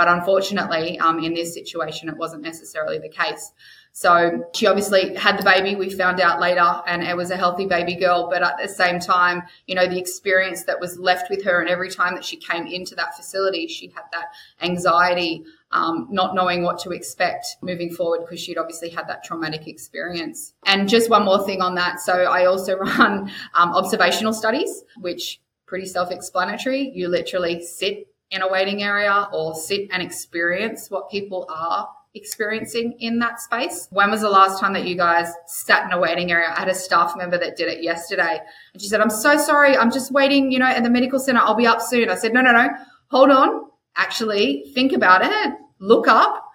But 0.00 0.08
unfortunately, 0.08 0.98
um, 0.98 1.22
in 1.22 1.34
this 1.34 1.52
situation, 1.52 2.08
it 2.08 2.16
wasn't 2.16 2.42
necessarily 2.42 2.98
the 2.98 3.10
case. 3.10 3.52
So 3.92 4.48
she 4.54 4.66
obviously 4.66 5.14
had 5.14 5.38
the 5.38 5.42
baby. 5.42 5.76
We 5.76 5.90
found 5.90 6.22
out 6.22 6.40
later, 6.40 6.64
and 6.86 7.02
it 7.02 7.14
was 7.14 7.30
a 7.30 7.36
healthy 7.36 7.66
baby 7.66 7.96
girl. 7.96 8.30
But 8.30 8.42
at 8.42 8.56
the 8.56 8.66
same 8.66 8.98
time, 8.98 9.42
you 9.66 9.74
know, 9.74 9.86
the 9.86 9.98
experience 9.98 10.64
that 10.64 10.80
was 10.80 10.98
left 10.98 11.28
with 11.28 11.44
her, 11.44 11.60
and 11.60 11.68
every 11.68 11.90
time 11.90 12.14
that 12.14 12.24
she 12.24 12.38
came 12.38 12.66
into 12.66 12.94
that 12.94 13.14
facility, 13.14 13.66
she 13.66 13.88
had 13.88 14.04
that 14.12 14.28
anxiety, 14.62 15.44
um, 15.70 16.08
not 16.10 16.34
knowing 16.34 16.62
what 16.62 16.78
to 16.78 16.92
expect 16.92 17.58
moving 17.60 17.90
forward 17.90 18.20
because 18.20 18.40
she'd 18.40 18.56
obviously 18.56 18.88
had 18.88 19.06
that 19.06 19.22
traumatic 19.22 19.68
experience. 19.68 20.54
And 20.64 20.88
just 20.88 21.10
one 21.10 21.26
more 21.26 21.44
thing 21.44 21.60
on 21.60 21.74
that. 21.74 22.00
So 22.00 22.14
I 22.14 22.46
also 22.46 22.76
run 22.78 23.30
um, 23.52 23.74
observational 23.74 24.32
studies, 24.32 24.82
which 24.96 25.42
pretty 25.66 25.86
self-explanatory. 25.86 26.90
You 26.94 27.08
literally 27.08 27.62
sit 27.62 28.09
in 28.30 28.42
a 28.42 28.48
waiting 28.48 28.82
area 28.82 29.28
or 29.32 29.54
sit 29.54 29.88
and 29.92 30.02
experience 30.02 30.90
what 30.90 31.10
people 31.10 31.46
are 31.48 31.88
experiencing 32.14 32.96
in 32.98 33.18
that 33.20 33.40
space. 33.40 33.88
When 33.90 34.10
was 34.10 34.20
the 34.20 34.30
last 34.30 34.60
time 34.60 34.72
that 34.72 34.84
you 34.84 34.96
guys 34.96 35.32
sat 35.46 35.84
in 35.86 35.92
a 35.92 36.00
waiting 36.00 36.30
area? 36.32 36.48
I 36.48 36.60
had 36.60 36.68
a 36.68 36.74
staff 36.74 37.14
member 37.16 37.38
that 37.38 37.56
did 37.56 37.68
it 37.68 37.82
yesterday 37.82 38.40
and 38.72 38.82
she 38.82 38.88
said, 38.88 39.00
I'm 39.00 39.10
so 39.10 39.36
sorry. 39.36 39.76
I'm 39.76 39.92
just 39.92 40.10
waiting, 40.10 40.50
you 40.50 40.58
know, 40.58 40.66
at 40.66 40.82
the 40.82 40.90
medical 40.90 41.18
center. 41.18 41.40
I'll 41.40 41.54
be 41.54 41.66
up 41.66 41.80
soon. 41.80 42.10
I 42.10 42.16
said, 42.16 42.32
no, 42.32 42.40
no, 42.40 42.52
no, 42.52 42.68
hold 43.08 43.30
on. 43.30 43.66
Actually 43.96 44.70
think 44.74 44.92
about 44.92 45.22
it. 45.24 45.54
Look 45.78 46.08
up. 46.08 46.46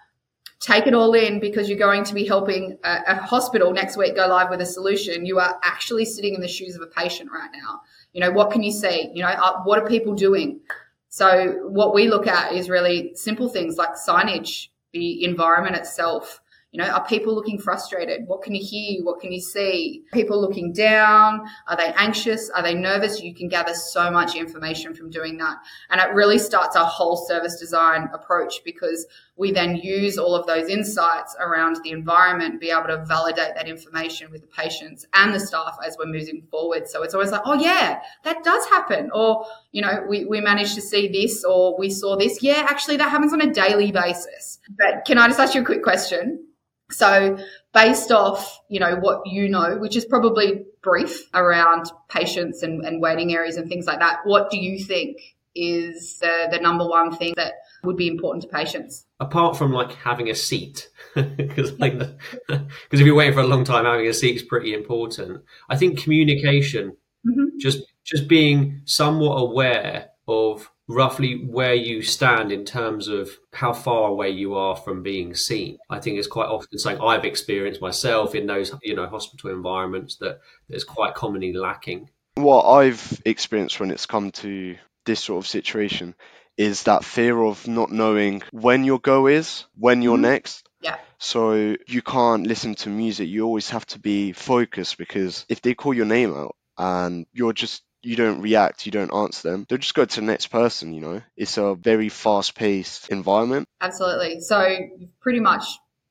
Take 0.58 0.86
it 0.86 0.94
all 0.94 1.12
in 1.14 1.38
because 1.38 1.68
you're 1.68 1.78
going 1.78 2.02
to 2.04 2.14
be 2.14 2.26
helping 2.26 2.78
a, 2.82 2.98
a 3.08 3.14
hospital 3.16 3.72
next 3.72 3.96
week 3.96 4.16
go 4.16 4.26
live 4.26 4.48
with 4.50 4.60
a 4.62 4.66
solution. 4.66 5.26
You 5.26 5.38
are 5.38 5.58
actually 5.62 6.06
sitting 6.06 6.34
in 6.34 6.40
the 6.40 6.48
shoes 6.48 6.74
of 6.74 6.82
a 6.82 6.86
patient 6.86 7.30
right 7.30 7.50
now. 7.52 7.82
You 8.12 8.20
know, 8.22 8.30
what 8.30 8.50
can 8.50 8.62
you 8.62 8.72
see? 8.72 9.10
You 9.12 9.22
know, 9.22 9.28
uh, 9.28 9.62
what 9.64 9.78
are 9.78 9.86
people 9.86 10.14
doing? 10.14 10.60
So 11.08 11.60
what 11.68 11.94
we 11.94 12.08
look 12.08 12.26
at 12.26 12.52
is 12.52 12.68
really 12.68 13.12
simple 13.14 13.48
things 13.48 13.76
like 13.76 13.94
signage, 13.94 14.68
the 14.92 15.24
environment 15.24 15.76
itself. 15.76 16.40
You 16.72 16.82
know, 16.82 16.90
are 16.90 17.06
people 17.06 17.34
looking 17.34 17.58
frustrated? 17.58 18.26
What 18.26 18.42
can 18.42 18.54
you 18.54 18.62
hear? 18.62 19.02
What 19.04 19.20
can 19.20 19.32
you 19.32 19.40
see? 19.40 20.02
People 20.12 20.40
looking 20.40 20.72
down? 20.72 21.46
Are 21.68 21.76
they 21.76 21.92
anxious? 21.96 22.50
Are 22.50 22.62
they 22.62 22.74
nervous? 22.74 23.22
You 23.22 23.34
can 23.34 23.48
gather 23.48 23.72
so 23.72 24.10
much 24.10 24.34
information 24.34 24.92
from 24.92 25.08
doing 25.08 25.38
that. 25.38 25.56
And 25.90 26.00
it 26.00 26.12
really 26.12 26.38
starts 26.38 26.76
our 26.76 26.84
whole 26.84 27.16
service 27.16 27.58
design 27.58 28.08
approach 28.12 28.62
because 28.64 29.06
we 29.36 29.52
then 29.52 29.76
use 29.76 30.18
all 30.18 30.34
of 30.34 30.46
those 30.46 30.68
insights 30.68 31.36
around 31.38 31.78
the 31.84 31.92
environment, 31.92 32.60
be 32.60 32.70
able 32.70 32.88
to 32.88 33.04
validate 33.06 33.54
that 33.54 33.68
information 33.68 34.30
with 34.30 34.40
the 34.40 34.48
patients 34.48 35.06
and 35.14 35.32
the 35.32 35.40
staff 35.40 35.78
as 35.86 35.96
we're 35.98 36.06
moving 36.06 36.42
forward. 36.50 36.88
So 36.88 37.02
it's 37.02 37.14
always 37.14 37.30
like, 37.30 37.42
oh 37.44 37.54
yeah, 37.54 38.00
that 38.24 38.42
does 38.42 38.66
happen. 38.66 39.10
Or, 39.14 39.46
you 39.72 39.82
know, 39.82 40.04
we, 40.08 40.24
we 40.24 40.40
managed 40.40 40.74
to 40.74 40.82
see 40.82 41.08
this 41.08 41.44
or 41.44 41.78
we 41.78 41.90
saw 41.90 42.16
this. 42.16 42.42
Yeah, 42.42 42.66
actually 42.68 42.96
that 42.96 43.10
happens 43.10 43.32
on 43.32 43.40
a 43.40 43.52
daily 43.52 43.92
basis. 43.92 44.55
But 44.68 45.04
can 45.06 45.18
I 45.18 45.28
just 45.28 45.40
ask 45.40 45.54
you 45.54 45.62
a 45.62 45.64
quick 45.64 45.82
question? 45.82 46.44
So 46.90 47.38
based 47.72 48.12
off, 48.12 48.60
you 48.68 48.80
know, 48.80 48.96
what 48.96 49.26
you 49.26 49.48
know, 49.48 49.76
which 49.78 49.96
is 49.96 50.04
probably 50.04 50.64
brief 50.82 51.28
around 51.34 51.90
patients 52.08 52.62
and, 52.62 52.84
and 52.84 53.00
waiting 53.00 53.34
areas 53.34 53.56
and 53.56 53.68
things 53.68 53.86
like 53.86 53.98
that, 53.98 54.20
what 54.24 54.50
do 54.50 54.58
you 54.58 54.82
think 54.82 55.18
is 55.54 56.18
the, 56.18 56.48
the 56.50 56.58
number 56.60 56.86
one 56.86 57.16
thing 57.16 57.32
that 57.36 57.54
would 57.82 57.96
be 57.96 58.06
important 58.06 58.42
to 58.42 58.48
patients? 58.48 59.06
Apart 59.18 59.56
from 59.56 59.72
like 59.72 59.92
having 59.92 60.28
a 60.30 60.34
seat, 60.34 60.88
because 61.14 61.78
like 61.78 61.98
because 61.98 62.10
if 62.92 63.00
you're 63.00 63.14
waiting 63.14 63.34
for 63.34 63.40
a 63.40 63.46
long 63.46 63.64
time, 63.64 63.84
having 63.84 64.06
a 64.06 64.14
seat 64.14 64.36
is 64.36 64.42
pretty 64.42 64.74
important. 64.74 65.42
I 65.68 65.76
think 65.76 66.02
communication, 66.02 66.96
mm-hmm. 67.26 67.58
just 67.58 67.82
just 68.04 68.28
being 68.28 68.82
somewhat 68.84 69.34
aware 69.36 70.10
of 70.28 70.70
roughly 70.88 71.44
where 71.44 71.74
you 71.74 72.02
stand 72.02 72.52
in 72.52 72.64
terms 72.64 73.08
of 73.08 73.30
how 73.52 73.72
far 73.72 74.08
away 74.08 74.30
you 74.30 74.54
are 74.54 74.76
from 74.76 75.02
being 75.02 75.34
seen. 75.34 75.78
I 75.90 75.98
think 75.98 76.18
it's 76.18 76.28
quite 76.28 76.46
often 76.46 76.78
something 76.78 77.02
I've 77.02 77.24
experienced 77.24 77.80
myself 77.80 78.34
in 78.34 78.46
those, 78.46 78.72
you 78.82 78.94
know, 78.94 79.06
hospital 79.06 79.50
environments 79.50 80.16
that 80.16 80.40
is 80.68 80.84
quite 80.84 81.14
commonly 81.14 81.52
lacking. 81.52 82.10
What 82.34 82.64
I've 82.64 83.20
experienced 83.24 83.80
when 83.80 83.90
it's 83.90 84.06
come 84.06 84.30
to 84.32 84.76
this 85.06 85.20
sort 85.24 85.44
of 85.44 85.48
situation 85.48 86.14
is 86.56 86.84
that 86.84 87.04
fear 87.04 87.42
of 87.42 87.66
not 87.66 87.90
knowing 87.90 88.42
when 88.50 88.84
your 88.84 88.98
go 88.98 89.26
is, 89.26 89.64
when 89.76 90.02
you're 90.02 90.14
mm-hmm. 90.14 90.22
next. 90.22 90.68
Yeah. 90.80 90.96
So 91.18 91.76
you 91.86 92.02
can't 92.02 92.46
listen 92.46 92.74
to 92.76 92.90
music. 92.90 93.28
You 93.28 93.44
always 93.44 93.70
have 93.70 93.86
to 93.86 93.98
be 93.98 94.32
focused 94.32 94.98
because 94.98 95.46
if 95.48 95.62
they 95.62 95.74
call 95.74 95.94
your 95.94 96.06
name 96.06 96.34
out 96.34 96.56
and 96.78 97.26
you're 97.32 97.52
just 97.52 97.82
you 98.06 98.16
don't 98.16 98.40
react, 98.40 98.86
you 98.86 98.92
don't 98.92 99.12
answer 99.12 99.50
them, 99.50 99.66
they'll 99.68 99.78
just 99.78 99.94
go 99.94 100.04
to 100.04 100.20
the 100.20 100.26
next 100.26 100.46
person, 100.46 100.92
you 100.92 101.00
know? 101.00 101.22
It's 101.36 101.58
a 101.58 101.74
very 101.74 102.08
fast 102.08 102.54
paced 102.54 103.08
environment. 103.10 103.68
Absolutely. 103.80 104.40
So 104.40 104.76
pretty 105.20 105.40
much 105.40 105.64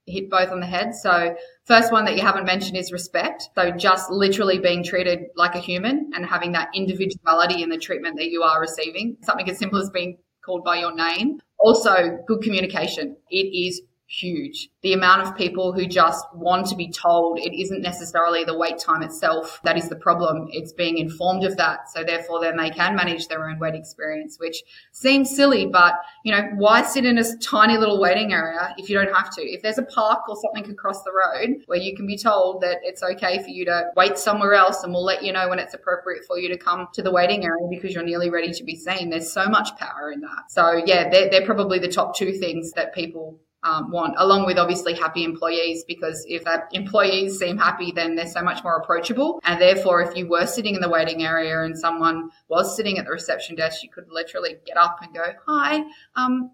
hit 0.05 0.29
both 0.29 0.49
on 0.49 0.59
the 0.59 0.65
head. 0.65 0.93
So 0.93 1.35
first 1.65 1.91
one 1.91 2.05
that 2.05 2.15
you 2.15 2.21
haven't 2.21 2.45
mentioned 2.45 2.77
is 2.77 2.91
respect. 2.91 3.49
So 3.55 3.71
just 3.71 4.11
literally 4.11 4.59
being 4.59 4.83
treated 4.83 5.21
like 5.35 5.55
a 5.55 5.59
human 5.59 6.11
and 6.13 6.25
having 6.25 6.51
that 6.51 6.69
individuality 6.75 7.63
in 7.63 7.69
the 7.69 7.77
treatment 7.77 8.17
that 8.17 8.29
you 8.29 8.43
are 8.43 8.61
receiving. 8.61 9.17
Something 9.23 9.49
as 9.49 9.57
simple 9.57 9.79
as 9.79 9.89
being 9.89 10.17
called 10.45 10.63
by 10.63 10.77
your 10.77 10.93
name. 10.93 11.41
Also, 11.57 12.19
good 12.27 12.41
communication. 12.43 13.17
It 13.31 13.67
is 13.67 13.81
huge. 14.07 14.69
The 14.81 14.93
amount 14.93 15.23
of 15.23 15.35
people 15.35 15.73
who 15.73 15.87
just 15.87 16.25
want 16.33 16.67
to 16.67 16.75
be 16.75 16.91
told 16.91 17.39
it 17.39 17.59
isn't 17.59 17.81
necessarily 17.81 18.43
the 18.43 18.57
wait 18.57 18.77
time 18.77 19.01
itself 19.01 19.59
that 19.63 19.77
is 19.77 19.89
the 19.89 19.95
problem. 19.95 20.47
It's 20.51 20.73
being 20.73 20.99
informed 20.99 21.43
of 21.43 21.57
that. 21.57 21.89
So 21.89 22.03
therefore 22.03 22.39
then 22.41 22.57
they 22.57 22.69
can 22.69 22.95
manage 22.95 23.27
their 23.27 23.49
own 23.49 23.57
wait 23.59 23.73
experience, 23.73 24.37
which 24.39 24.61
seems 24.91 25.35
silly, 25.35 25.65
but 25.65 25.95
you 26.23 26.31
know, 26.31 26.43
why 26.55 26.83
sit 26.83 27.05
in 27.05 27.17
a 27.17 27.37
tiny 27.37 27.77
little 27.77 27.99
waiting 27.99 28.31
area 28.31 28.75
if 28.77 28.89
you 28.89 28.95
don't 28.95 29.13
have 29.13 29.33
to? 29.35 29.41
If 29.41 29.63
there's 29.63 29.79
a 29.79 29.83
park 29.83 30.29
or 30.29 30.35
something 30.35 30.71
across 30.71 31.03
the 31.03 31.11
road 31.11 31.63
where 31.65 31.79
you 31.79 31.95
can 31.95 32.05
be 32.05 32.17
told 32.17 32.61
that 32.61 32.77
it's 32.83 33.01
okay 33.01 33.41
for 33.41 33.49
you 33.49 33.65
to 33.65 33.89
wait 33.95 34.17
somewhere 34.17 34.53
else 34.53 34.83
and 34.83 34.93
we'll 34.93 35.03
let 35.03 35.23
you 35.23 35.33
know 35.33 35.49
when 35.49 35.59
it's 35.59 35.73
appropriate 35.73 36.25
for 36.25 36.37
you 36.37 36.49
to 36.49 36.57
come 36.57 36.87
to 36.93 37.01
the 37.01 37.11
waiting 37.11 37.43
area 37.43 37.67
because 37.69 37.93
you're 37.93 38.03
nearly 38.03 38.29
ready 38.29 38.51
to 38.51 38.63
be 38.63 38.75
seen. 38.75 39.09
There's 39.09 39.31
so 39.31 39.47
much 39.47 39.75
power 39.77 40.11
in 40.11 40.21
that. 40.21 40.51
So 40.51 40.83
yeah, 40.85 41.09
they're, 41.09 41.29
they're 41.29 41.45
probably 41.45 41.79
the 41.79 41.87
top 41.87 42.15
two 42.15 42.33
things 42.33 42.71
that 42.73 42.93
people 42.93 43.39
um, 43.65 43.91
want, 43.91 44.13
along 44.17 44.45
with 44.45 44.57
obviously 44.57 44.93
happy 44.93 45.23
employees, 45.23 45.83
because 45.85 46.25
if 46.29 46.43
that 46.45 46.69
employees 46.71 47.37
seem 47.37 47.57
happy, 47.57 47.91
then 47.91 48.15
they're 48.15 48.27
so 48.27 48.41
much 48.41 48.63
more 48.63 48.77
approachable. 48.77 49.41
And 49.43 49.59
therefore, 49.59 50.01
if 50.01 50.15
you 50.15 50.27
were 50.27 50.45
sitting 50.45 50.75
in 50.75 50.81
the 50.81 50.89
waiting 50.89 51.23
area 51.23 51.63
and 51.63 51.77
someone 51.77 52.29
was 52.47 52.75
sitting 52.75 52.97
at 52.97 53.05
the 53.05 53.11
reception 53.11 53.55
desk, 53.55 53.83
you 53.83 53.89
could 53.89 54.05
literally 54.09 54.57
get 54.65 54.77
up 54.77 54.99
and 55.01 55.13
go, 55.13 55.25
Hi, 55.47 55.83
um, 56.15 56.51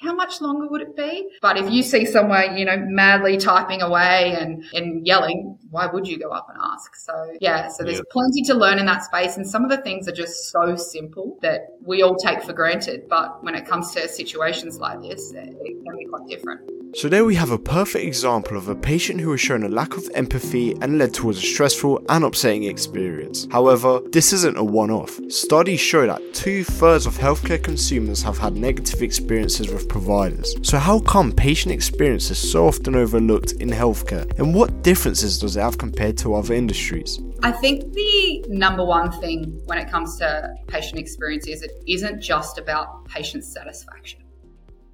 how 0.00 0.14
much 0.14 0.40
longer 0.40 0.68
would 0.68 0.82
it 0.82 0.96
be? 0.96 1.28
But 1.40 1.56
if 1.56 1.70
you 1.70 1.82
see 1.82 2.04
someone, 2.04 2.56
you 2.56 2.64
know, 2.64 2.76
madly 2.78 3.38
typing 3.38 3.80
away 3.80 4.36
and, 4.38 4.64
and 4.74 5.06
yelling, 5.06 5.58
why 5.70 5.86
would 5.86 6.06
you 6.06 6.18
go 6.18 6.30
up 6.30 6.48
and 6.50 6.58
ask? 6.62 6.94
So 6.96 7.36
yeah, 7.40 7.68
so 7.68 7.82
there's 7.82 7.98
yeah. 7.98 8.02
plenty 8.10 8.42
to 8.42 8.54
learn 8.54 8.78
in 8.78 8.86
that 8.86 9.04
space. 9.04 9.36
And 9.36 9.48
some 9.48 9.64
of 9.64 9.70
the 9.70 9.78
things 9.78 10.06
are 10.06 10.12
just 10.12 10.50
so 10.50 10.76
simple 10.76 11.38
that 11.42 11.68
we 11.84 12.02
all 12.02 12.16
take 12.16 12.42
for 12.42 12.52
granted. 12.52 13.08
But 13.08 13.42
when 13.42 13.54
it 13.54 13.66
comes 13.66 13.92
to 13.94 14.06
situations 14.08 14.78
like 14.78 15.00
this, 15.00 15.32
it, 15.32 15.56
it 15.60 15.84
can 15.84 15.96
be 15.96 16.04
quite 16.04 16.26
different. 16.28 16.70
So 16.94 17.08
there 17.10 17.24
we 17.26 17.34
have 17.34 17.50
a 17.50 17.58
perfect 17.58 18.06
example 18.06 18.56
of 18.56 18.68
a 18.68 18.74
patient 18.74 19.20
who 19.20 19.30
has 19.32 19.40
shown 19.40 19.64
a 19.64 19.68
lack 19.68 19.96
of 19.96 20.08
empathy 20.14 20.72
and 20.80 20.98
led 20.98 21.12
towards 21.12 21.38
a 21.38 21.42
stressful 21.42 22.02
and 22.08 22.24
upsetting 22.24 22.64
experience. 22.64 23.46
However, 23.50 24.00
this 24.12 24.32
isn't 24.32 24.56
a 24.56 24.64
one-off. 24.64 25.20
Studies 25.28 25.80
show 25.80 26.06
that 26.06 26.22
two-thirds 26.32 27.04
of 27.04 27.18
healthcare 27.18 27.62
consumers 27.62 28.22
have 28.22 28.38
had 28.38 28.56
negative 28.56 29.02
experiences 29.02 29.70
with 29.70 29.85
providers. 29.88 30.54
So 30.62 30.78
how 30.78 31.00
come 31.00 31.32
patient 31.32 31.72
experience 31.72 32.30
is 32.30 32.38
so 32.38 32.66
often 32.66 32.94
overlooked 32.94 33.52
in 33.52 33.68
healthcare 33.70 34.26
and 34.38 34.54
what 34.54 34.82
differences 34.82 35.38
does 35.38 35.56
it 35.56 35.60
have 35.60 35.78
compared 35.78 36.16
to 36.18 36.34
other 36.34 36.54
industries? 36.54 37.20
I 37.42 37.52
think 37.52 37.92
the 37.92 38.44
number 38.48 38.84
one 38.84 39.12
thing 39.20 39.60
when 39.66 39.78
it 39.78 39.90
comes 39.90 40.16
to 40.18 40.54
patient 40.66 40.98
experience 40.98 41.46
is 41.46 41.62
it 41.62 41.72
isn't 41.86 42.20
just 42.20 42.58
about 42.58 43.04
patient 43.06 43.44
satisfaction. 43.44 44.20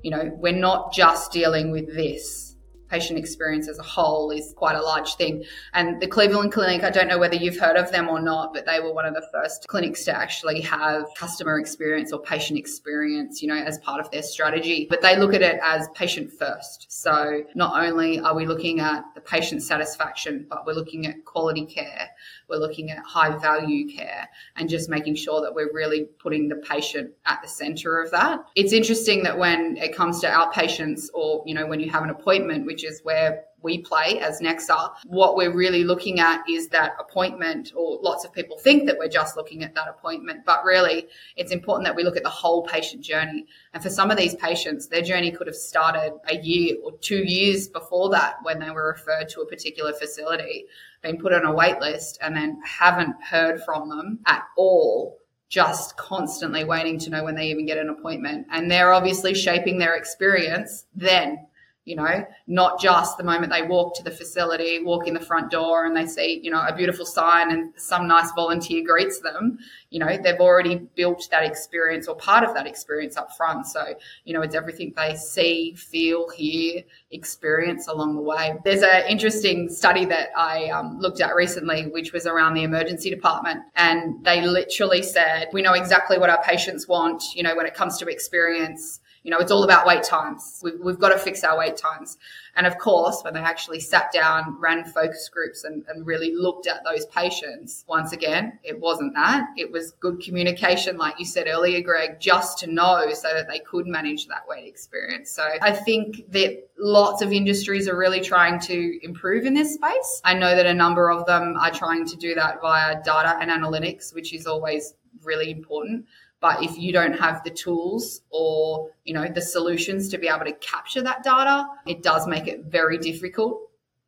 You 0.03 0.11
know, 0.11 0.31
we're 0.37 0.53
not 0.53 0.93
just 0.93 1.33
dealing 1.33 1.71
with 1.71 1.95
this 1.95 2.52
patient 2.93 3.19
experience 3.19 3.69
as 3.69 3.79
a 3.79 3.83
whole 3.83 4.31
is 4.31 4.53
quite 4.55 4.77
a 4.77 4.83
large 4.83 5.15
thing. 5.15 5.43
And 5.73 5.99
the 6.01 6.07
Cleveland 6.07 6.53
Clinic, 6.53 6.85
I 6.85 6.91
don't 6.91 7.09
know 7.09 7.19
whether 7.19 7.37
you've 7.37 7.59
heard 7.59 7.77
of 7.77 7.91
them 7.91 8.07
or 8.07 8.21
not, 8.21 8.53
but 8.53 8.67
they 8.67 8.81
were 8.81 8.93
one 8.93 9.07
of 9.07 9.15
the 9.15 9.27
first 9.33 9.67
clinics 9.67 10.05
to 10.05 10.15
actually 10.15 10.61
have 10.61 11.07
customer 11.17 11.59
experience 11.59 12.13
or 12.13 12.21
patient 12.21 12.59
experience, 12.59 13.41
you 13.41 13.49
know, 13.49 13.57
as 13.57 13.79
part 13.79 14.01
of 14.01 14.11
their 14.11 14.23
strategy. 14.23 14.87
But 14.91 15.01
they 15.01 15.17
look 15.17 15.33
at 15.33 15.41
it 15.41 15.59
as 15.65 15.89
patient 15.95 16.31
first. 16.31 16.87
So 16.93 17.45
not 17.55 17.83
only 17.83 18.21
are 18.21 18.35
we 18.35 18.45
looking 18.45 18.81
at 18.81 19.05
the 19.15 19.23
patient 19.23 19.63
satisfaction, 19.63 20.47
but 20.51 20.67
we're 20.67 20.75
looking 20.75 21.07
at 21.07 21.25
quality 21.25 21.65
care. 21.65 22.11
We're 22.49 22.59
looking 22.59 22.91
at 22.91 22.99
high 22.99 23.39
value 23.39 23.91
care 23.91 24.29
and 24.57 24.69
just 24.69 24.91
making 24.91 25.15
sure 25.15 25.41
that 25.41 25.55
we're 25.55 25.73
really 25.73 26.05
putting 26.19 26.51
the 26.51 26.57
patient 26.57 27.13
at 27.25 27.41
the 27.41 27.49
center 27.49 27.99
of 28.03 28.11
that. 28.11 28.45
It's 28.55 28.75
interesting 28.75 29.23
that 29.23 29.39
when 29.39 29.79
it 29.79 29.97
comes 29.97 30.21
to 30.21 30.27
outpatients 30.27 31.07
or, 31.15 31.43
you 31.47 31.55
know, 31.55 31.67
when 31.67 31.81
you 31.81 31.89
have 31.91 32.03
an 32.03 32.11
appointment, 32.11 32.67
which 32.67 32.82
is 32.85 33.01
where 33.03 33.45
we 33.63 33.79
play 33.79 34.19
as 34.21 34.41
Nexa, 34.41 34.93
what 35.07 35.37
we're 35.37 35.55
really 35.55 35.85
looking 35.85 36.21
at 36.21 36.43
is 36.49 36.69
that 36.69 36.95
appointment, 36.99 37.73
or 37.77 37.99
lots 38.03 38.25
of 38.25 38.33
people 38.33 38.59
think 38.59 38.87
that 38.87 38.99
we're 38.99 39.09
just 39.09 39.37
looking 39.37 39.63
at 39.63 39.75
that 39.75 39.89
appointment, 39.89 40.45
but 40.45 40.65
really 40.65 41.07
it's 41.37 41.53
important 41.53 41.87
that 41.87 41.95
we 41.95 42.03
look 42.03 42.17
at 42.17 42.23
the 42.23 42.29
whole 42.29 42.67
patient 42.67 43.03
journey. 43.03 43.47
And 43.73 43.83
for 43.83 43.91
some 43.91 44.11
of 44.11 44.17
these 44.17 44.35
patients, 44.35 44.89
their 44.89 45.03
journey 45.03 45.31
could 45.31 45.47
have 45.47 45.57
started 45.57 46.13
a 46.29 46.37
year 46.37 46.77
or 46.83 46.93
two 46.99 47.23
years 47.25 47.69
before 47.69 48.11
that 48.11 48.37
when 48.43 48.59
they 48.59 48.71
were 48.71 48.89
referred 48.89 49.29
to 49.31 49.41
a 49.41 49.47
particular 49.47 49.93
facility, 49.93 50.67
been 51.03 51.19
put 51.19 51.33
on 51.33 51.45
a 51.45 51.55
wait 51.55 51.81
list, 51.81 52.19
and 52.21 52.35
then 52.35 52.61
haven't 52.65 53.15
heard 53.23 53.63
from 53.63 53.89
them 53.89 54.19
at 54.27 54.43
all 54.57 55.19
just 55.49 55.99
constantly 55.99 56.65
waiting 56.65 56.99
to 56.99 57.11
know 57.11 57.23
when 57.23 57.35
they 57.35 57.49
even 57.49 57.67
get 57.67 57.77
an 57.77 57.91
appointment. 57.91 58.47
And 58.51 58.71
they're 58.71 58.93
obviously 58.93 59.35
shaping 59.35 59.79
their 59.79 59.95
experience 59.95 60.87
then 60.95 61.47
you 61.85 61.97
know, 61.97 62.25
not 62.47 62.81
just 62.81 63.19
the 63.19 63.25
moment 63.25 63.53
they 63.53 63.63
walk 63.63 63.97
to 63.97 64.05
the 64.05 64.11
facility, 64.11 64.81
walk 64.85 65.09
in 65.09 65.15
the 65.15 65.21
front 65.21 65.51
door 65.51 65.85
and 65.85 65.97
they 65.97 66.07
see, 66.07 66.39
you 66.41 66.51
know, 66.51 66.61
a 66.61 66.75
beautiful 66.75 67.05
sign 67.05 67.51
and 67.51 67.73
some 67.77 68.07
nice 68.07 68.31
volunteer 68.33 68.85
greets 68.87 69.19
them, 69.19 69.59
you 69.91 69.99
know, 69.99 70.17
they've 70.23 70.39
already 70.39 70.77
built 70.95 71.27
that 71.33 71.43
experience 71.43 72.07
or 72.07 72.15
part 72.15 72.45
of 72.45 72.55
that 72.55 72.69
experience 72.69 73.17
up 73.17 73.37
front. 73.37 73.67
So, 73.67 73.95
you 74.25 74.33
know, 74.33 74.43
it's 74.43 74.55
everything 74.55 74.93
they 74.97 75.17
see, 75.17 75.75
feel, 75.75 76.29
hear, 76.31 76.85
experience 77.11 77.89
along 77.89 78.15
the 78.15 78.23
way. 78.23 78.55
There's 78.65 78.83
an 78.83 79.03
interesting 79.09 79.69
study 79.69 80.05
that 80.05 80.29
I 80.37 80.67
um, 80.67 81.01
looked 81.01 81.21
at 81.21 81.35
recently, 81.35 81.89
which 81.89 82.13
was 82.13 82.27
around 82.27 82.55
the 82.55 82.63
emergency 82.63 83.11
department. 83.11 83.61
And 83.75 84.25
they 84.25 84.41
literally 84.41 85.03
said, 85.03 85.49
we 85.53 85.63
know 85.63 85.73
exactly 85.73 86.17
what 86.17 86.31
our 86.31 86.43
patients 86.45 86.87
want, 86.87 87.25
you 87.35 87.43
know, 87.43 87.57
when 87.57 87.67
it 87.67 87.75
comes 87.75 87.99
to 87.99 88.07
experience 88.07 89.01
you 89.23 89.31
know, 89.31 89.39
it's 89.39 89.53
all 89.53 89.63
about 89.63 89.87
wait 89.87 90.03
times. 90.03 90.61
We've, 90.63 90.79
we've 90.81 90.99
got 90.99 91.11
to 91.11 91.19
fix 91.19 91.45
our 91.45 91.57
wait 91.57 91.77
times. 91.77 92.19
And 92.57 92.67
of 92.67 92.77
course, 92.79 93.23
when 93.23 93.35
they 93.35 93.41
actually 93.41 93.81
sat 93.81 94.13
down, 94.13 94.57
ran 94.61 94.85
focus 94.85 95.29
groups 95.29 95.65
and, 95.65 95.85
and 95.89 96.05
really 96.07 96.35
looked 96.35 96.67
at 96.67 96.83
those 96.85 97.07
patients, 97.07 97.85
once 97.89 98.13
again, 98.13 98.59
it 98.65 98.79
wasn't 98.81 99.15
that. 99.15 99.49
It 99.57 99.71
was 99.71 99.93
good 100.01 100.21
communication, 100.21 100.99
like 100.99 101.19
you 101.19 101.25
said 101.25 101.47
earlier, 101.47 101.81
Greg, 101.81 102.21
just 102.21 102.59
to 102.59 102.67
know 102.67 103.13
so 103.13 103.29
that 103.33 103.49
they 103.49 103.61
could 103.61 103.87
manage 103.87 104.27
that 104.27 104.43
wait 104.49 104.67
experience. 104.67 105.31
So 105.31 105.49
I 105.63 105.73
think 105.73 106.31
that 106.33 106.69
lots 106.79 107.23
of 107.23 107.33
industries 107.33 107.89
are 107.89 107.97
really 107.97 108.21
trying 108.21 108.59
to 108.61 108.99
improve 109.05 109.47
in 109.47 109.55
this 109.55 109.75
space. 109.75 110.21
I 110.25 110.35
know 110.35 110.55
that 110.57 110.67
a 110.67 110.75
number 110.75 111.11
of 111.11 111.27
them 111.27 111.57
are 111.59 111.71
trying 111.71 112.07
to 112.07 112.17
do 112.17 112.35
that 112.35 112.61
via 112.61 113.03
data 113.05 113.39
and 113.41 113.51
analytics, 113.51 114.15
which 114.15 114.35
is 114.35 114.47
always 114.47 114.95
really 115.23 115.51
important. 115.51 116.07
But 116.43 116.63
if 116.63 116.77
you 116.77 116.93
don't 116.93 117.19
have 117.19 117.43
the 117.45 117.51
tools 117.51 118.21
or, 118.31 118.91
you 119.05 119.15
know, 119.15 119.29
the 119.29 119.41
solutions 119.41 120.09
to 120.11 120.19
be 120.19 120.29
able 120.29 120.45
to 120.45 120.53
capture 120.55 121.01
that 121.01 121.23
data, 121.23 121.67
it 121.87 122.03
does 122.03 122.27
make 122.27 122.49
it 122.49 122.65
very 122.65 122.99
difficult. 122.99 123.61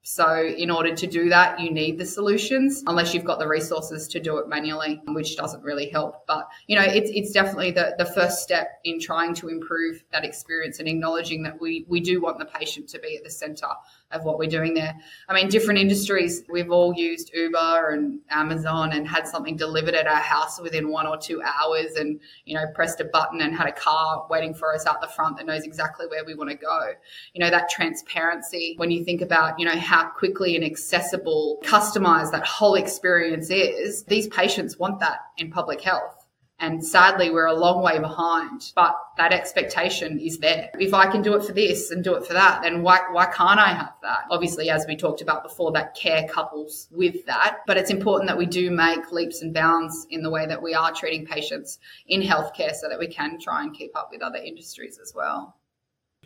So 0.07 0.45
in 0.45 0.71
order 0.71 0.95
to 0.95 1.07
do 1.07 1.31
that, 1.31 1.61
you 1.61 1.71
need 1.71 1.97
the 1.97 2.05
solutions 2.05 2.83
unless 2.87 3.15
you've 3.15 3.25
got 3.25 3.39
the 3.39 3.49
resources 3.49 4.07
to 4.09 4.21
do 4.21 4.37
it 4.37 4.49
manually, 4.49 5.01
which 5.07 5.35
doesn't 5.35 5.63
really 5.63 5.89
help. 5.89 6.27
But, 6.27 6.47
you 6.67 6.77
know, 6.77 6.83
it's, 6.83 7.11
it's 7.15 7.31
definitely 7.31 7.71
the, 7.71 7.95
the 7.97 8.05
first 8.05 8.43
step 8.43 8.69
in 8.85 9.01
trying 9.01 9.33
to 9.37 9.49
improve 9.49 10.05
that 10.13 10.23
experience 10.23 10.79
and 10.79 10.89
acknowledging 10.89 11.43
that 11.45 11.59
we, 11.59 11.87
we 11.89 12.01
do 12.01 12.21
want 12.21 12.39
the 12.39 12.45
patient 12.45 12.87
to 12.91 12.99
be 12.99 13.17
at 13.17 13.25
the 13.25 13.31
center 13.31 13.69
of 14.11 14.25
what 14.25 14.39
we're 14.39 14.49
doing 14.49 14.75
there. 14.75 14.95
I 15.29 15.35
mean, 15.35 15.49
different 15.49 15.81
industries, 15.81 16.45
we've 16.49 16.71
all 16.71 16.95
used 16.95 17.33
Uber 17.35 17.91
and 17.91 18.21
Amazon 18.31 18.93
and 18.93 19.09
had 19.09 19.27
something 19.27 19.57
delivered 19.57 19.95
at 19.95 20.07
our 20.07 20.21
house 20.21 20.61
within 20.61 20.91
one 20.91 21.07
or 21.07 21.17
two 21.17 21.43
hours 21.43 21.93
and, 21.97 22.21
you 22.45 22.55
know, 22.55 22.65
pressed 22.75 23.01
a 23.01 23.05
button 23.05 23.41
and 23.41 23.55
had 23.55 23.67
a 23.67 23.73
car 23.73 24.27
waiting 24.31 24.55
for 24.55 24.75
us 24.75 24.87
out 24.87 25.01
the 25.01 25.09
front 25.09 25.37
that 25.37 25.47
knows 25.47 25.65
exactly 25.65 26.07
where 26.07 26.25
we 26.25 26.35
want 26.35 26.51
to 26.51 26.57
go. 26.57 26.93
You 27.33 27.41
know, 27.41 27.51
that 27.51 27.69
transparency, 27.69 28.75
when 28.77 28.91
you 28.91 29.05
think 29.05 29.21
about, 29.21 29.59
you 29.59 29.65
know, 29.65 29.79
how 29.79 30.09
quickly 30.11 30.55
and 30.55 30.65
accessible, 30.65 31.61
customized 31.65 32.31
that 32.33 32.47
whole 32.47 32.75
experience 32.75 33.51
is, 33.51 34.05
these 34.05 34.29
patients 34.29 34.79
want 34.79 35.01
that 35.01 35.19
in 35.39 35.51
public 35.51 35.81
health. 35.81 36.24
And 36.61 36.85
sadly, 36.87 37.31
we're 37.31 37.47
a 37.47 37.55
long 37.55 37.83
way 37.83 37.99
behind, 37.99 38.73
but 38.77 38.95
that 39.17 39.33
expectation 39.33 40.21
is 40.21 40.39
there. 40.39 40.71
If 40.79 40.95
I 40.95 41.11
can 41.11 41.21
do 41.21 41.35
it 41.35 41.45
for 41.45 41.53
this 41.53 41.91
and 41.91 42.03
do 42.03 42.15
it 42.15 42.25
for 42.25 42.33
that, 42.33 42.63
then 42.63 42.83
why, 42.83 43.01
why 43.11 43.27
can't 43.27 43.59
I 43.59 43.71
have 43.71 43.95
that? 44.03 44.25
Obviously, 44.31 44.71
as 44.71 44.87
we 44.87 44.97
talked 44.97 45.21
about 45.21 45.43
before, 45.43 45.73
that 45.73 45.97
care 45.97 46.29
couples 46.29 46.89
with 46.93 47.27
that. 47.27 47.59
But 47.67 47.77
it's 47.77 47.91
important 47.91 48.29
that 48.29 48.39
we 48.39 48.47
do 48.47 48.71
make 48.71 49.11
leaps 49.11 49.43
and 49.43 49.53
bounds 49.53 50.07
in 50.11 50.23
the 50.23 50.31
way 50.31 50.47
that 50.47 50.63
we 50.63 50.75
are 50.75 50.93
treating 50.93 51.27
patients 51.27 51.81
in 52.07 52.23
healthcare 52.23 52.73
so 52.73 52.89
that 52.89 52.99
we 52.99 53.09
can 53.09 53.39
try 53.41 53.63
and 53.63 53.75
keep 53.75 53.97
up 53.97 54.11
with 54.13 54.23
other 54.23 54.39
industries 54.39 54.99
as 55.03 55.13
well. 55.15 55.57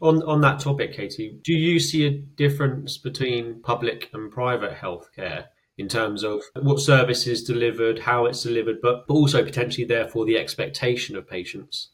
On, 0.03 0.23
on 0.25 0.43
that 0.43 0.61
topic, 0.61 0.93
Katie, 0.93 1.39
do 1.43 1.53
you 1.53 1.81
see 1.81 2.07
a 2.07 2.11
difference 2.11 2.99
between 2.99 3.61
public 3.63 4.11
and 4.13 4.31
private 4.31 4.75
healthcare 4.75 5.47
in 5.79 5.89
terms 5.89 6.25
of 6.25 6.43
what 6.61 6.81
service 6.81 7.27
is 7.27 7.45
delivered, 7.45 8.01
how 8.01 8.27
it's 8.27 8.43
delivered, 8.43 8.81
but, 8.83 9.07
but 9.07 9.15
also 9.15 9.45
potentially, 9.45 9.87
therefore, 9.87 10.27
the 10.27 10.37
expectation 10.37 11.17
of 11.17 11.27
patients. 11.27 11.91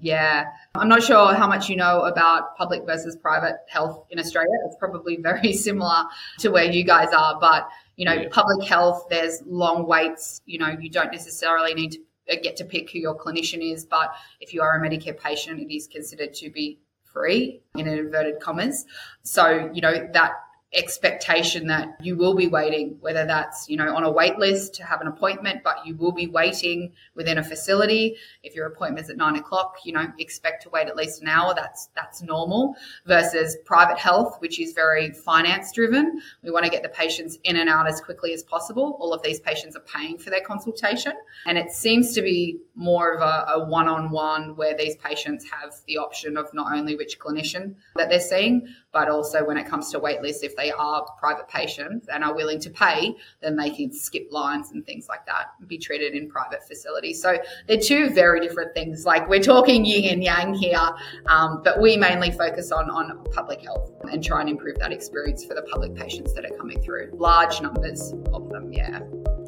Yeah. 0.00 0.46
I'm 0.74 0.88
not 0.88 1.02
sure 1.02 1.34
how 1.34 1.46
much 1.46 1.68
you 1.68 1.76
know 1.76 2.02
about 2.02 2.56
public 2.56 2.84
versus 2.86 3.16
private 3.16 3.56
health 3.68 4.06
in 4.10 4.18
Australia. 4.18 4.50
It's 4.66 4.76
probably 4.78 5.16
very 5.22 5.52
similar 5.52 6.04
to 6.38 6.50
where 6.50 6.64
you 6.64 6.84
guys 6.84 7.12
are. 7.12 7.38
But, 7.40 7.68
you 7.96 8.04
know, 8.04 8.14
yeah. 8.14 8.28
public 8.30 8.66
health, 8.66 9.06
there's 9.10 9.42
long 9.46 9.86
waits. 9.86 10.40
You 10.46 10.58
know, 10.58 10.76
you 10.80 10.90
don't 10.90 11.12
necessarily 11.12 11.74
need 11.74 11.92
to 11.92 11.98
uh, 12.30 12.36
get 12.42 12.56
to 12.56 12.64
pick 12.64 12.90
who 12.90 12.98
your 13.00 13.16
clinician 13.16 13.72
is. 13.72 13.84
But 13.84 14.14
if 14.40 14.54
you 14.54 14.62
are 14.62 14.76
a 14.76 14.80
Medicare 14.80 15.18
patient, 15.18 15.60
it 15.60 15.74
is 15.74 15.86
considered 15.86 16.34
to 16.34 16.50
be 16.50 16.80
free 17.12 17.62
in 17.76 17.86
inverted 17.86 18.40
commas. 18.40 18.84
So, 19.22 19.70
you 19.72 19.80
know, 19.80 20.08
that 20.12 20.32
expectation 20.74 21.66
that 21.68 21.96
you 22.00 22.16
will 22.16 22.34
be 22.34 22.46
waiting, 22.46 22.96
whether 23.00 23.24
that's, 23.24 23.68
you 23.68 23.76
know, 23.76 23.94
on 23.94 24.04
a 24.04 24.10
wait 24.10 24.38
list 24.38 24.74
to 24.74 24.84
have 24.84 25.00
an 25.00 25.06
appointment, 25.06 25.62
but 25.62 25.76
you 25.86 25.94
will 25.94 26.12
be 26.12 26.26
waiting 26.26 26.92
within 27.14 27.38
a 27.38 27.44
facility. 27.44 28.16
If 28.42 28.54
your 28.54 28.66
appointment's 28.66 29.10
at 29.10 29.16
nine 29.16 29.36
o'clock, 29.36 29.76
you 29.84 29.92
know, 29.92 30.06
expect 30.18 30.62
to 30.64 30.70
wait 30.70 30.88
at 30.88 30.96
least 30.96 31.22
an 31.22 31.28
hour. 31.28 31.54
That's 31.54 31.88
that's 31.94 32.22
normal 32.22 32.76
versus 33.06 33.56
private 33.64 33.98
health, 33.98 34.36
which 34.40 34.60
is 34.60 34.72
very 34.72 35.12
finance 35.12 35.72
driven. 35.72 36.20
We 36.42 36.50
want 36.50 36.64
to 36.64 36.70
get 36.70 36.82
the 36.82 36.88
patients 36.88 37.38
in 37.44 37.56
and 37.56 37.68
out 37.68 37.86
as 37.86 38.00
quickly 38.00 38.32
as 38.32 38.42
possible. 38.42 38.96
All 39.00 39.12
of 39.12 39.22
these 39.22 39.40
patients 39.40 39.76
are 39.76 39.80
paying 39.80 40.18
for 40.18 40.30
their 40.30 40.40
consultation. 40.40 41.12
And 41.46 41.56
it 41.56 41.70
seems 41.70 42.12
to 42.14 42.22
be 42.22 42.58
more 42.74 43.14
of 43.14 43.20
a, 43.20 43.52
a 43.52 43.64
one-on-one 43.64 44.56
where 44.56 44.76
these 44.76 44.96
patients 44.96 45.44
have 45.50 45.74
the 45.86 45.98
option 45.98 46.36
of 46.36 46.52
not 46.52 46.72
only 46.72 46.96
which 46.96 47.18
clinician 47.18 47.74
that 47.96 48.08
they're 48.08 48.20
seeing, 48.20 48.66
but 48.92 49.08
also 49.08 49.44
when 49.44 49.56
it 49.56 49.66
comes 49.66 49.90
to 49.90 49.98
wait 49.98 50.22
lists, 50.22 50.42
if 50.42 50.56
they 50.56 50.63
are 50.72 51.04
private 51.18 51.48
patients 51.48 52.08
and 52.12 52.24
are 52.24 52.34
willing 52.34 52.60
to 52.60 52.70
pay, 52.70 53.16
then 53.40 53.56
they 53.56 53.70
can 53.70 53.92
skip 53.92 54.28
lines 54.30 54.72
and 54.72 54.84
things 54.86 55.08
like 55.08 55.24
that 55.26 55.54
and 55.58 55.68
be 55.68 55.78
treated 55.78 56.14
in 56.14 56.28
private 56.28 56.66
facilities. 56.66 57.20
So 57.20 57.38
they're 57.66 57.80
two 57.80 58.10
very 58.10 58.40
different 58.40 58.74
things. 58.74 59.04
Like 59.04 59.28
we're 59.28 59.42
talking 59.42 59.84
yin 59.84 60.12
and 60.12 60.22
yang 60.22 60.54
here, 60.54 60.90
um, 61.26 61.62
but 61.62 61.80
we 61.80 61.96
mainly 61.96 62.30
focus 62.30 62.72
on, 62.72 62.90
on 62.90 63.24
public 63.32 63.62
health 63.62 63.92
and 64.10 64.22
try 64.22 64.40
and 64.40 64.50
improve 64.50 64.78
that 64.78 64.92
experience 64.92 65.44
for 65.44 65.54
the 65.54 65.62
public 65.62 65.94
patients 65.94 66.34
that 66.34 66.44
are 66.44 66.56
coming 66.56 66.80
through. 66.80 67.10
Large 67.14 67.60
numbers 67.60 68.12
of 68.32 68.48
them, 68.50 68.72
yeah. 68.72 69.00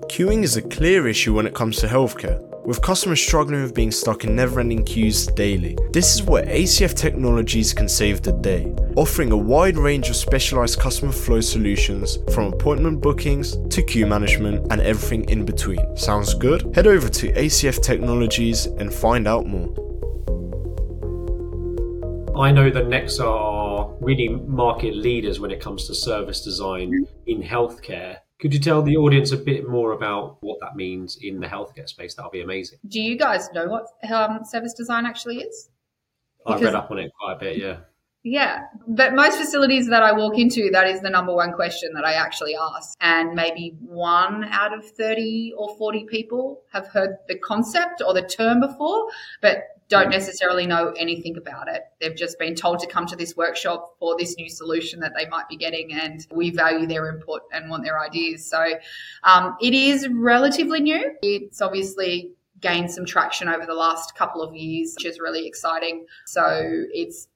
Queuing 0.08 0.44
is 0.44 0.56
a 0.56 0.62
clear 0.62 1.08
issue 1.08 1.34
when 1.34 1.46
it 1.46 1.54
comes 1.54 1.78
to 1.78 1.86
healthcare, 1.88 2.40
with 2.64 2.80
customers 2.80 3.20
struggling 3.20 3.62
with 3.62 3.74
being 3.74 3.90
stuck 3.90 4.24
in 4.24 4.36
never 4.36 4.60
ending 4.60 4.84
queues 4.84 5.26
daily. 5.26 5.76
This 5.92 6.14
is 6.14 6.22
where 6.22 6.46
ACF 6.46 6.94
Technologies 6.94 7.74
can 7.74 7.88
save 7.88 8.22
the 8.22 8.32
day, 8.32 8.72
offering 8.96 9.32
a 9.32 9.36
wide 9.36 9.76
range 9.76 10.08
of 10.08 10.16
specialized 10.16 10.78
customer 10.78 11.12
flow 11.12 11.40
solutions 11.40 12.18
from 12.32 12.52
appointment 12.52 13.00
bookings 13.00 13.56
to 13.68 13.82
queue 13.82 14.06
management 14.06 14.70
and 14.70 14.80
everything 14.80 15.28
in 15.28 15.44
between. 15.44 15.96
Sounds 15.96 16.34
good? 16.34 16.74
Head 16.74 16.86
over 16.86 17.08
to 17.08 17.32
ACF 17.32 17.82
Technologies 17.82 18.66
and 18.66 18.94
find 18.94 19.26
out 19.26 19.46
more. 19.46 19.68
I 22.38 22.52
know 22.52 22.70
that 22.70 22.84
Nexa 22.84 23.26
are 23.26 23.92
really 24.00 24.28
market 24.28 24.94
leaders 24.94 25.40
when 25.40 25.50
it 25.50 25.60
comes 25.60 25.86
to 25.88 25.94
service 25.94 26.42
design 26.42 27.06
in 27.26 27.42
healthcare. 27.42 28.18
Could 28.38 28.52
you 28.52 28.60
tell 28.60 28.82
the 28.82 28.96
audience 28.96 29.32
a 29.32 29.36
bit 29.36 29.66
more 29.68 29.92
about 29.92 30.36
what 30.40 30.58
that 30.60 30.76
means 30.76 31.18
in 31.22 31.40
the 31.40 31.46
healthcare 31.46 31.88
space? 31.88 32.14
That'll 32.14 32.30
be 32.30 32.42
amazing. 32.42 32.78
Do 32.86 33.00
you 33.00 33.16
guys 33.16 33.48
know 33.54 33.66
what 33.66 33.86
um, 34.12 34.40
service 34.44 34.74
design 34.74 35.06
actually 35.06 35.38
is? 35.38 35.70
Because, 36.38 36.60
I've 36.60 36.64
read 36.64 36.74
up 36.74 36.90
on 36.90 36.98
it 36.98 37.10
quite 37.18 37.32
a 37.32 37.38
bit, 37.38 37.56
yeah. 37.56 37.78
Yeah, 38.28 38.64
but 38.88 39.14
most 39.14 39.38
facilities 39.38 39.86
that 39.86 40.02
I 40.02 40.10
walk 40.12 40.36
into, 40.36 40.68
that 40.72 40.88
is 40.88 41.00
the 41.00 41.08
number 41.08 41.32
one 41.32 41.52
question 41.52 41.92
that 41.94 42.04
I 42.04 42.14
actually 42.14 42.56
ask. 42.56 42.96
And 43.00 43.34
maybe 43.34 43.76
one 43.80 44.44
out 44.50 44.76
of 44.76 44.84
30 44.84 45.54
or 45.56 45.76
40 45.78 46.06
people 46.06 46.62
have 46.72 46.88
heard 46.88 47.18
the 47.28 47.38
concept 47.38 48.02
or 48.04 48.12
the 48.12 48.22
term 48.22 48.58
before, 48.58 49.06
but 49.40 49.58
don't 49.88 50.10
necessarily 50.10 50.66
know 50.66 50.92
anything 50.96 51.36
about 51.36 51.68
it. 51.68 51.82
They've 52.00 52.16
just 52.16 52.38
been 52.38 52.54
told 52.54 52.80
to 52.80 52.86
come 52.86 53.06
to 53.06 53.16
this 53.16 53.36
workshop 53.36 53.94
for 53.98 54.16
this 54.18 54.36
new 54.36 54.48
solution 54.48 55.00
that 55.00 55.12
they 55.16 55.26
might 55.28 55.48
be 55.48 55.56
getting, 55.56 55.92
and 55.92 56.26
we 56.30 56.50
value 56.50 56.86
their 56.86 57.08
input 57.08 57.42
and 57.52 57.70
want 57.70 57.84
their 57.84 58.00
ideas. 58.00 58.48
So 58.48 58.64
um, 59.22 59.56
it 59.60 59.74
is 59.74 60.08
relatively 60.08 60.80
new. 60.80 61.12
It's 61.22 61.60
obviously 61.60 62.32
gained 62.60 62.90
some 62.90 63.04
traction 63.04 63.48
over 63.48 63.66
the 63.66 63.74
last 63.74 64.16
couple 64.16 64.42
of 64.42 64.54
years, 64.54 64.94
which 64.96 65.06
is 65.06 65.20
really 65.20 65.46
exciting. 65.46 66.06
So 66.26 66.84
it's 66.92 67.28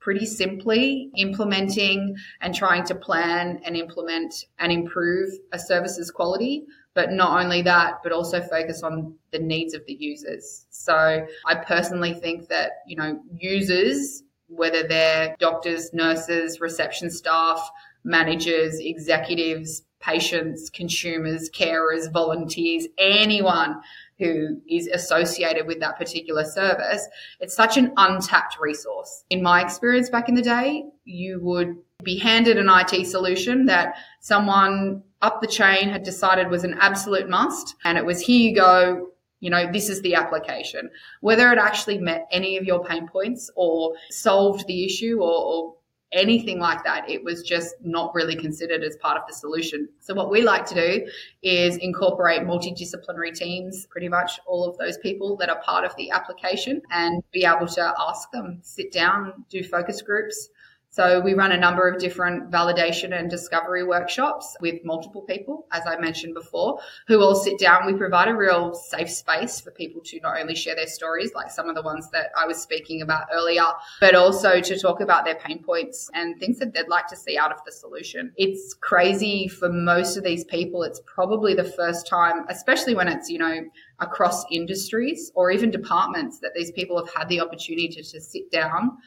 pretty 0.00 0.26
simply 0.26 1.10
implementing 1.16 2.16
and 2.40 2.54
trying 2.54 2.84
to 2.84 2.94
plan 2.94 3.60
and 3.64 3.76
implement 3.76 4.46
and 4.58 4.72
improve 4.72 5.30
a 5.52 5.58
service's 5.58 6.10
quality 6.10 6.64
but 6.94 7.12
not 7.12 7.42
only 7.42 7.62
that, 7.62 8.02
but 8.02 8.12
also 8.12 8.40
focus 8.40 8.82
on 8.82 9.14
the 9.30 9.38
needs 9.38 9.74
of 9.74 9.84
the 9.86 9.94
users. 9.94 10.66
So 10.70 11.26
I 11.46 11.54
personally 11.54 12.14
think 12.14 12.48
that, 12.48 12.82
you 12.86 12.96
know, 12.96 13.20
users, 13.38 14.22
whether 14.48 14.86
they're 14.86 15.36
doctors, 15.38 15.92
nurses, 15.92 16.60
reception 16.60 17.10
staff, 17.10 17.70
managers, 18.02 18.80
executives, 18.80 19.82
patients, 20.00 20.70
consumers, 20.70 21.48
carers, 21.50 22.10
volunteers, 22.12 22.88
anyone 22.98 23.80
who 24.20 24.60
is 24.68 24.86
associated 24.86 25.66
with 25.66 25.80
that 25.80 25.98
particular 25.98 26.44
service, 26.44 27.08
it's 27.40 27.54
such 27.54 27.76
an 27.76 27.92
untapped 27.96 28.58
resource. 28.60 29.24
In 29.30 29.42
my 29.42 29.62
experience 29.62 30.08
back 30.08 30.28
in 30.28 30.34
the 30.36 30.42
day, 30.42 30.84
you 31.04 31.40
would 31.42 31.76
be 32.04 32.18
handed 32.18 32.58
an 32.58 32.68
IT 32.68 33.06
solution 33.06 33.66
that 33.66 33.94
someone 34.20 35.02
up 35.22 35.40
the 35.40 35.46
chain 35.46 35.88
had 35.88 36.02
decided 36.02 36.48
was 36.48 36.64
an 36.64 36.76
absolute 36.80 37.28
must. 37.28 37.74
And 37.84 37.98
it 37.98 38.04
was 38.04 38.20
here 38.20 38.50
you 38.50 38.54
go, 38.54 39.08
you 39.40 39.50
know, 39.50 39.70
this 39.72 39.88
is 39.88 40.02
the 40.02 40.14
application. 40.14 40.90
Whether 41.20 41.50
it 41.52 41.58
actually 41.58 41.98
met 41.98 42.26
any 42.30 42.56
of 42.56 42.64
your 42.64 42.84
pain 42.84 43.08
points 43.08 43.50
or 43.56 43.94
solved 44.10 44.66
the 44.66 44.84
issue 44.84 45.18
or, 45.20 45.32
or 45.32 45.74
anything 46.12 46.58
like 46.58 46.82
that. 46.84 47.08
It 47.08 47.22
was 47.22 47.42
just 47.42 47.74
not 47.82 48.14
really 48.14 48.36
considered 48.36 48.82
as 48.82 48.96
part 48.96 49.16
of 49.16 49.22
the 49.28 49.34
solution. 49.34 49.88
So 50.00 50.14
what 50.14 50.30
we 50.30 50.42
like 50.42 50.66
to 50.66 50.74
do 50.74 51.06
is 51.42 51.76
incorporate 51.76 52.42
multidisciplinary 52.42 53.34
teams, 53.34 53.86
pretty 53.86 54.08
much 54.08 54.40
all 54.46 54.68
of 54.68 54.76
those 54.78 54.98
people 54.98 55.36
that 55.36 55.48
are 55.48 55.60
part 55.62 55.84
of 55.84 55.94
the 55.96 56.10
application 56.10 56.82
and 56.90 57.22
be 57.32 57.44
able 57.44 57.66
to 57.68 57.94
ask 57.98 58.30
them, 58.32 58.58
sit 58.62 58.92
down, 58.92 59.44
do 59.48 59.62
focus 59.62 60.02
groups, 60.02 60.48
so 60.92 61.20
we 61.20 61.34
run 61.34 61.52
a 61.52 61.56
number 61.56 61.88
of 61.88 62.00
different 62.00 62.50
validation 62.50 63.16
and 63.16 63.30
discovery 63.30 63.84
workshops 63.84 64.56
with 64.60 64.84
multiple 64.84 65.22
people, 65.22 65.66
as 65.70 65.86
I 65.86 65.96
mentioned 65.98 66.34
before, 66.34 66.80
who 67.06 67.22
all 67.22 67.36
sit 67.36 67.60
down. 67.60 67.86
We 67.86 67.94
provide 67.94 68.26
a 68.26 68.34
real 68.34 68.74
safe 68.74 69.08
space 69.08 69.60
for 69.60 69.70
people 69.70 70.02
to 70.06 70.20
not 70.20 70.40
only 70.40 70.56
share 70.56 70.74
their 70.74 70.88
stories, 70.88 71.32
like 71.32 71.52
some 71.52 71.68
of 71.68 71.76
the 71.76 71.82
ones 71.82 72.10
that 72.10 72.30
I 72.36 72.44
was 72.46 72.60
speaking 72.60 73.02
about 73.02 73.28
earlier, 73.32 73.62
but 74.00 74.16
also 74.16 74.60
to 74.60 74.78
talk 74.80 75.00
about 75.00 75.24
their 75.24 75.36
pain 75.36 75.62
points 75.62 76.10
and 76.12 76.38
things 76.40 76.58
that 76.58 76.74
they'd 76.74 76.88
like 76.88 77.06
to 77.06 77.16
see 77.16 77.38
out 77.38 77.52
of 77.52 77.58
the 77.64 77.70
solution. 77.70 78.32
It's 78.36 78.74
crazy 78.74 79.46
for 79.46 79.68
most 79.68 80.16
of 80.16 80.24
these 80.24 80.44
people. 80.44 80.82
It's 80.82 81.00
probably 81.06 81.54
the 81.54 81.62
first 81.62 82.08
time, 82.08 82.46
especially 82.48 82.96
when 82.96 83.06
it's, 83.06 83.30
you 83.30 83.38
know, 83.38 83.60
across 84.00 84.44
industries 84.50 85.30
or 85.34 85.50
even 85.50 85.70
departments 85.70 86.40
that 86.40 86.52
these 86.54 86.72
people 86.72 86.96
have 86.98 87.14
had 87.14 87.28
the 87.28 87.40
opportunity 87.40 87.88
to, 87.88 88.00
sit 88.20 88.50
down 88.50 88.98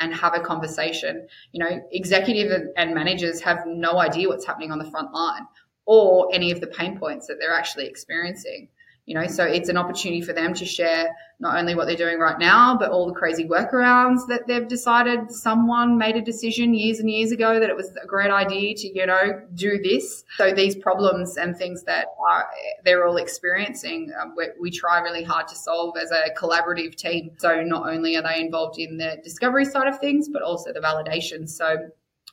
and 0.00 0.14
have 0.14 0.34
a 0.34 0.40
conversation. 0.40 1.26
You 1.52 1.64
know, 1.64 1.80
executive 1.92 2.68
and 2.76 2.94
managers 2.94 3.40
have 3.40 3.64
no 3.66 3.98
idea 3.98 4.28
what's 4.28 4.44
happening 4.44 4.70
on 4.70 4.78
the 4.78 4.90
front 4.90 5.12
line 5.12 5.46
or 5.86 6.28
any 6.32 6.50
of 6.50 6.60
the 6.60 6.66
pain 6.66 6.98
points 6.98 7.26
that 7.28 7.36
they're 7.40 7.54
actually 7.54 7.86
experiencing. 7.86 8.68
You 9.06 9.14
know 9.14 9.26
so 9.26 9.44
it's 9.44 9.68
an 9.68 9.76
opportunity 9.76 10.20
for 10.20 10.32
them 10.32 10.52
to 10.52 10.64
share 10.64 11.08
not 11.38 11.56
only 11.56 11.74
what 11.74 11.86
they're 11.86 11.96
doing 11.96 12.18
right 12.18 12.38
now 12.38 12.76
but 12.76 12.90
all 12.90 13.06
the 13.06 13.14
crazy 13.14 13.44
workarounds 13.44 14.26
that 14.26 14.46
they've 14.46 14.68
decided 14.68 15.30
someone 15.30 15.96
made 15.96 16.16
a 16.16 16.20
decision 16.20 16.74
years 16.74 16.98
and 16.98 17.08
years 17.08 17.30
ago 17.30 17.60
that 17.60 17.70
it 17.70 17.76
was 17.76 17.90
a 18.02 18.06
great 18.06 18.30
idea 18.30 18.74
to 18.74 18.88
you 18.88 19.06
know 19.06 19.40
do 19.54 19.78
this. 19.82 20.24
So 20.36 20.52
these 20.52 20.74
problems 20.74 21.36
and 21.36 21.56
things 21.56 21.84
that 21.84 22.06
are, 22.18 22.48
they're 22.84 23.06
all 23.06 23.16
experiencing 23.16 24.12
um, 24.20 24.34
we, 24.36 24.46
we 24.60 24.70
try 24.70 25.00
really 25.00 25.22
hard 25.22 25.46
to 25.48 25.54
solve 25.54 25.96
as 25.96 26.10
a 26.10 26.34
collaborative 26.36 26.96
team. 26.96 27.30
So 27.38 27.62
not 27.62 27.88
only 27.88 28.16
are 28.16 28.22
they 28.22 28.40
involved 28.40 28.78
in 28.78 28.98
the 28.98 29.18
discovery 29.22 29.64
side 29.64 29.86
of 29.86 29.98
things 30.00 30.28
but 30.28 30.42
also 30.42 30.72
the 30.72 30.80
validation. 30.80 31.48
So 31.48 31.88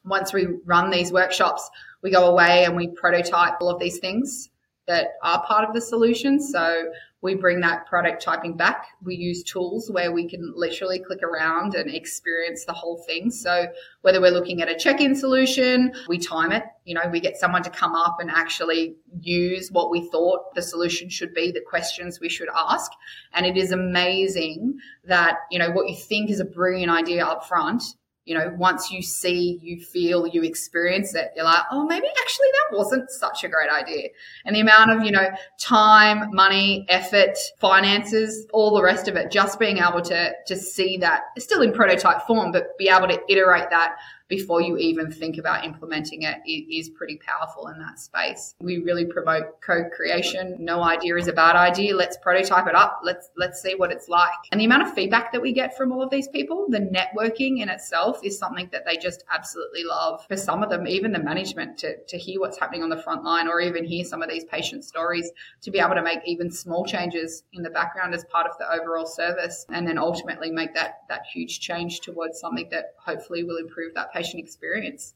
once 0.06 0.34
we 0.34 0.48
run 0.66 0.90
these 0.90 1.12
workshops 1.12 1.70
we 2.02 2.12
go 2.12 2.30
away 2.30 2.66
and 2.66 2.76
we 2.76 2.88
prototype 2.88 3.62
all 3.62 3.70
of 3.70 3.80
these 3.80 4.00
things 4.00 4.50
that 4.88 5.14
are 5.22 5.46
part 5.46 5.68
of 5.68 5.74
the 5.74 5.82
solution. 5.82 6.42
So 6.42 6.92
we 7.22 7.36
bring 7.36 7.62
that 7.62 7.86
prototyping 7.90 8.58
back. 8.58 8.88
We 9.02 9.16
use 9.16 9.44
tools 9.44 9.90
where 9.90 10.12
we 10.12 10.28
can 10.28 10.54
literally 10.58 11.00
click 11.00 11.24
around 11.24 11.74
and 11.74 11.90
experience 11.90 12.66
the 12.66 12.74
whole 12.74 12.98
thing. 12.98 13.32
So 13.32 13.68
whether 14.02 14.20
we're 14.20 14.32
looking 14.32 14.62
at 14.62 14.68
a 14.68 14.76
check-in 14.76 15.16
solution, 15.16 15.94
we 16.10 16.18
time 16.18 16.52
it. 16.52 16.66
You 16.84 16.96
know, 16.96 17.08
we 17.10 17.22
get 17.22 17.38
someone 17.38 17.64
to 17.64 17.70
come 17.70 17.96
up 17.96 18.18
and 18.20 18.30
actually 18.30 18.98
use 19.22 19.70
what 19.72 19.90
we 19.90 20.10
thought 20.10 20.54
the 20.54 20.62
solution 20.62 21.08
should 21.08 21.34
be, 21.34 21.50
the 21.52 21.62
questions 21.62 22.20
we 22.20 22.28
should 22.28 22.50
ask. 22.54 22.92
And 23.32 23.46
it 23.46 23.56
is 23.56 23.72
amazing 23.72 24.80
that, 25.06 25.38
you 25.50 25.60
know, 25.60 25.72
what 25.72 25.88
you 25.88 25.96
think 25.96 26.30
is 26.30 26.42
a 26.42 26.46
brilliant 26.46 26.92
idea 26.92 27.26
up 27.26 27.48
front 27.48 27.84
you 28.26 28.38
know, 28.38 28.54
once 28.58 28.90
you 28.90 29.02
see, 29.02 29.60
you 29.62 29.80
feel, 29.80 30.26
you 30.28 30.44
experience 30.44 31.14
it, 31.14 31.32
you're 31.36 31.44
like, 31.44 31.64
oh, 31.72 31.86
maybe 31.86 32.08
actually 32.22 32.48
that 32.54 32.78
wasn't 32.78 33.10
such 33.10 33.44
a 33.44 33.50
great 33.50 33.70
idea. 33.70 34.10
And 34.46 34.56
the 34.56 34.62
amount 34.62 34.92
of, 34.92 35.04
you 35.04 35.12
know, 35.12 35.28
time, 35.60 36.34
money, 36.34 36.86
effort, 36.88 37.38
finances, 37.60 38.48
all 38.54 38.74
the 38.76 38.84
rest 38.84 39.10
of 39.10 39.18
it, 39.18 39.30
just 39.30 39.60
being 39.60 39.78
able 39.78 40.02
to, 40.04 40.32
to 40.48 40.56
see 40.56 40.98
that 40.98 41.24
still 41.38 41.62
in 41.62 41.74
prototype 41.74 42.22
form, 42.22 42.54
but 42.54 42.78
be 42.78 42.88
able 42.88 43.08
to 43.08 43.20
iterate 43.28 43.70
that 43.72 43.98
before 44.36 44.62
you 44.62 44.78
even 44.78 45.12
think 45.12 45.38
about 45.38 45.64
implementing 45.64 46.24
it 46.24 46.40
is 46.48 46.90
pretty 46.90 47.18
powerful 47.18 47.68
in 47.68 47.78
that 47.80 48.00
space. 48.00 48.56
We 48.60 48.80
really 48.80 49.06
promote 49.06 49.62
co-creation. 49.62 50.58
No 50.60 50.82
idea 50.82 51.16
is 51.18 51.28
a 51.28 51.34
bad 51.34 51.56
idea. 51.56 51.96
Let's 51.96 52.18
prototype 52.18 52.68
it 52.68 52.74
up. 52.74 53.02
Let's 53.04 53.30
let's 53.38 53.62
see 53.62 53.76
what 53.76 53.92
it's 53.92 54.08
like. 54.08 54.42
And 54.52 54.60
the 54.60 54.66
amount 54.66 54.88
of 54.88 54.94
feedback 54.94 55.32
that 55.32 55.42
we 55.42 55.54
get 55.54 55.78
from 55.78 55.92
all 55.92 56.02
of 56.02 56.10
these 56.10 56.28
people, 56.28 56.66
the 56.70 56.80
networking 56.80 57.62
in 57.62 57.70
itself 57.70 58.20
is 58.24 58.40
something 58.40 58.70
that 58.72 58.86
they 58.86 58.98
just 58.98 59.24
absolutely 59.32 59.84
love. 59.84 60.26
For 60.28 60.38
some 60.38 60.64
of 60.64 60.70
them, 60.72 60.88
even 60.88 61.12
the 61.12 61.20
management 61.20 61.78
to, 61.80 62.04
to 62.04 62.18
hear 62.18 62.40
what's 62.40 62.60
happening 62.60 62.82
on 62.82 62.90
the 62.90 63.02
front 63.04 63.24
line 63.24 63.48
or 63.48 63.62
even 63.62 63.86
hear 63.86 64.04
some 64.04 64.24
of 64.24 64.30
these 64.30 64.46
patient 64.46 64.84
stories 64.84 65.30
to 65.62 65.70
be 65.70 65.80
able 65.80 65.96
to 65.96 66.02
make 66.02 66.20
even 66.26 66.50
small 66.50 66.86
changes 66.86 67.44
in 67.54 67.62
the 67.62 67.70
background 67.70 68.16
as 68.16 68.26
part 68.26 68.48
of 68.48 68.58
the 68.58 68.72
overall 68.74 69.06
service 69.06 69.66
and 69.70 69.88
then 69.88 69.98
ultimately 69.98 70.50
make 70.50 70.74
that 70.74 71.02
that 71.10 71.22
huge 71.32 71.60
change 71.60 72.00
towards 72.00 72.40
something 72.40 72.68
that 72.72 72.96
hopefully 72.98 73.44
will 73.44 73.58
improve 73.58 73.94
that 73.94 74.12
patient 74.12 74.23
experience. 74.40 75.14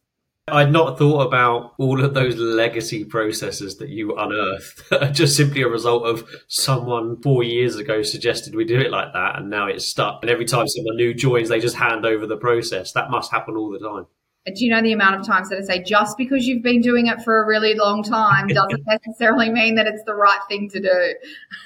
I'd 0.49 0.71
not 0.71 0.97
thought 0.97 1.27
about 1.27 1.73
all 1.77 2.01
of 2.03 2.13
those 2.13 2.37
legacy 2.37 3.03
processes 3.03 3.77
that 3.77 3.89
you 3.89 4.15
unearthed, 4.15 4.81
just 5.13 5.35
simply 5.35 5.61
a 5.61 5.67
result 5.67 6.05
of 6.05 6.27
someone 6.47 7.21
four 7.21 7.43
years 7.43 7.75
ago 7.75 8.01
suggested 8.01 8.55
we 8.55 8.63
do 8.63 8.79
it 8.79 8.89
like 8.89 9.11
that, 9.11 9.37
and 9.37 9.49
now 9.49 9.67
it's 9.67 9.85
stuck. 9.85 10.19
And 10.21 10.31
every 10.31 10.45
time 10.45 10.67
someone 10.67 10.95
new 10.95 11.13
joins, 11.13 11.49
they 11.49 11.59
just 11.59 11.75
hand 11.75 12.05
over 12.05 12.25
the 12.25 12.37
process. 12.37 12.93
That 12.93 13.09
must 13.09 13.31
happen 13.31 13.57
all 13.57 13.69
the 13.69 13.79
time 13.79 14.05
Uh, 14.47 14.51
do 14.55 14.65
you 14.65 14.71
know 14.71 14.81
the 14.81 14.91
amount 14.91 15.19
of 15.19 15.25
times 15.25 15.49
that 15.49 15.57
I 15.57 15.62
say 15.62 15.83
just 15.83 16.17
because 16.17 16.47
you've 16.47 16.63
been 16.63 16.81
doing 16.81 17.07
it 17.07 17.21
for 17.21 17.41
a 17.41 17.47
really 17.47 17.75
long 17.75 18.03
time 18.03 18.47
doesn't 18.47 18.83
necessarily 18.88 19.49
mean 19.49 19.75
that 19.75 19.88
it's 19.88 20.03
the 20.03 20.15
right 20.15 20.39
thing 20.47 20.69
to 20.69 20.79
do. 20.79 21.15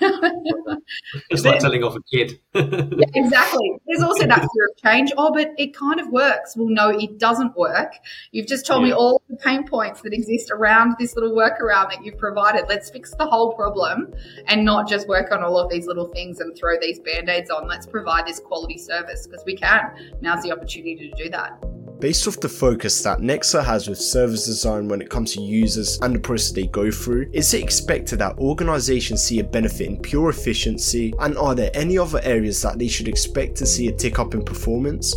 it's 1.29 1.43
like 1.43 1.59
telling 1.59 1.83
off 1.83 1.95
a 1.95 2.01
kid. 2.03 2.39
yeah, 2.53 3.05
exactly. 3.13 3.73
There's 3.87 4.03
also 4.03 4.27
that 4.27 4.39
fear 4.39 4.69
of 4.69 4.77
change. 4.83 5.11
Oh, 5.17 5.31
but 5.33 5.51
it 5.57 5.75
kind 5.75 5.99
of 5.99 6.09
works. 6.09 6.55
Well, 6.55 6.69
no, 6.69 6.89
it 6.89 7.19
doesn't 7.19 7.55
work. 7.55 7.93
You've 8.31 8.47
just 8.47 8.65
told 8.65 8.81
yeah. 8.81 8.89
me 8.89 8.93
all 8.93 9.21
the 9.29 9.37
pain 9.37 9.67
points 9.67 10.01
that 10.01 10.13
exist 10.13 10.51
around 10.51 10.95
this 10.99 11.15
little 11.15 11.31
workaround 11.31 11.89
that 11.91 12.03
you've 12.03 12.17
provided. 12.17 12.65
Let's 12.67 12.89
fix 12.89 13.13
the 13.15 13.25
whole 13.25 13.53
problem 13.53 14.13
and 14.47 14.65
not 14.65 14.87
just 14.87 15.07
work 15.07 15.31
on 15.31 15.43
all 15.43 15.57
of 15.57 15.69
these 15.69 15.85
little 15.85 16.07
things 16.07 16.39
and 16.39 16.55
throw 16.57 16.79
these 16.79 16.99
band 16.99 17.29
aids 17.29 17.49
on. 17.49 17.67
Let's 17.67 17.85
provide 17.85 18.25
this 18.25 18.39
quality 18.39 18.77
service 18.77 19.27
because 19.27 19.43
we 19.45 19.55
can. 19.55 20.15
Now's 20.21 20.43
the 20.43 20.51
opportunity 20.51 21.09
to 21.09 21.23
do 21.23 21.29
that. 21.29 21.63
Based 22.01 22.27
off 22.27 22.39
the 22.39 22.49
focus 22.49 23.03
that 23.03 23.19
Nexa 23.19 23.63
has 23.63 23.87
with 23.87 23.99
service 23.99 24.47
design 24.47 24.87
when 24.87 25.03
it 25.03 25.09
comes 25.11 25.33
to 25.33 25.41
users 25.41 25.99
and 26.01 26.15
the 26.15 26.19
process 26.19 26.51
they 26.51 26.65
go 26.65 26.89
through, 26.89 27.29
is 27.31 27.53
it 27.53 27.61
expected 27.61 28.17
that 28.17 28.39
organizations 28.39 29.23
see 29.23 29.37
a 29.37 29.43
benefit 29.43 29.85
in 29.85 30.01
pure 30.01 30.31
efficiency? 30.31 31.13
And 31.19 31.37
are 31.37 31.53
there 31.53 31.69
any 31.75 31.99
other 31.99 32.19
areas 32.23 32.59
that 32.63 32.79
they 32.79 32.87
should 32.87 33.07
expect 33.07 33.55
to 33.57 33.67
see 33.67 33.87
a 33.87 33.91
tick 33.91 34.17
up 34.17 34.33
in 34.33 34.43
performance? 34.43 35.15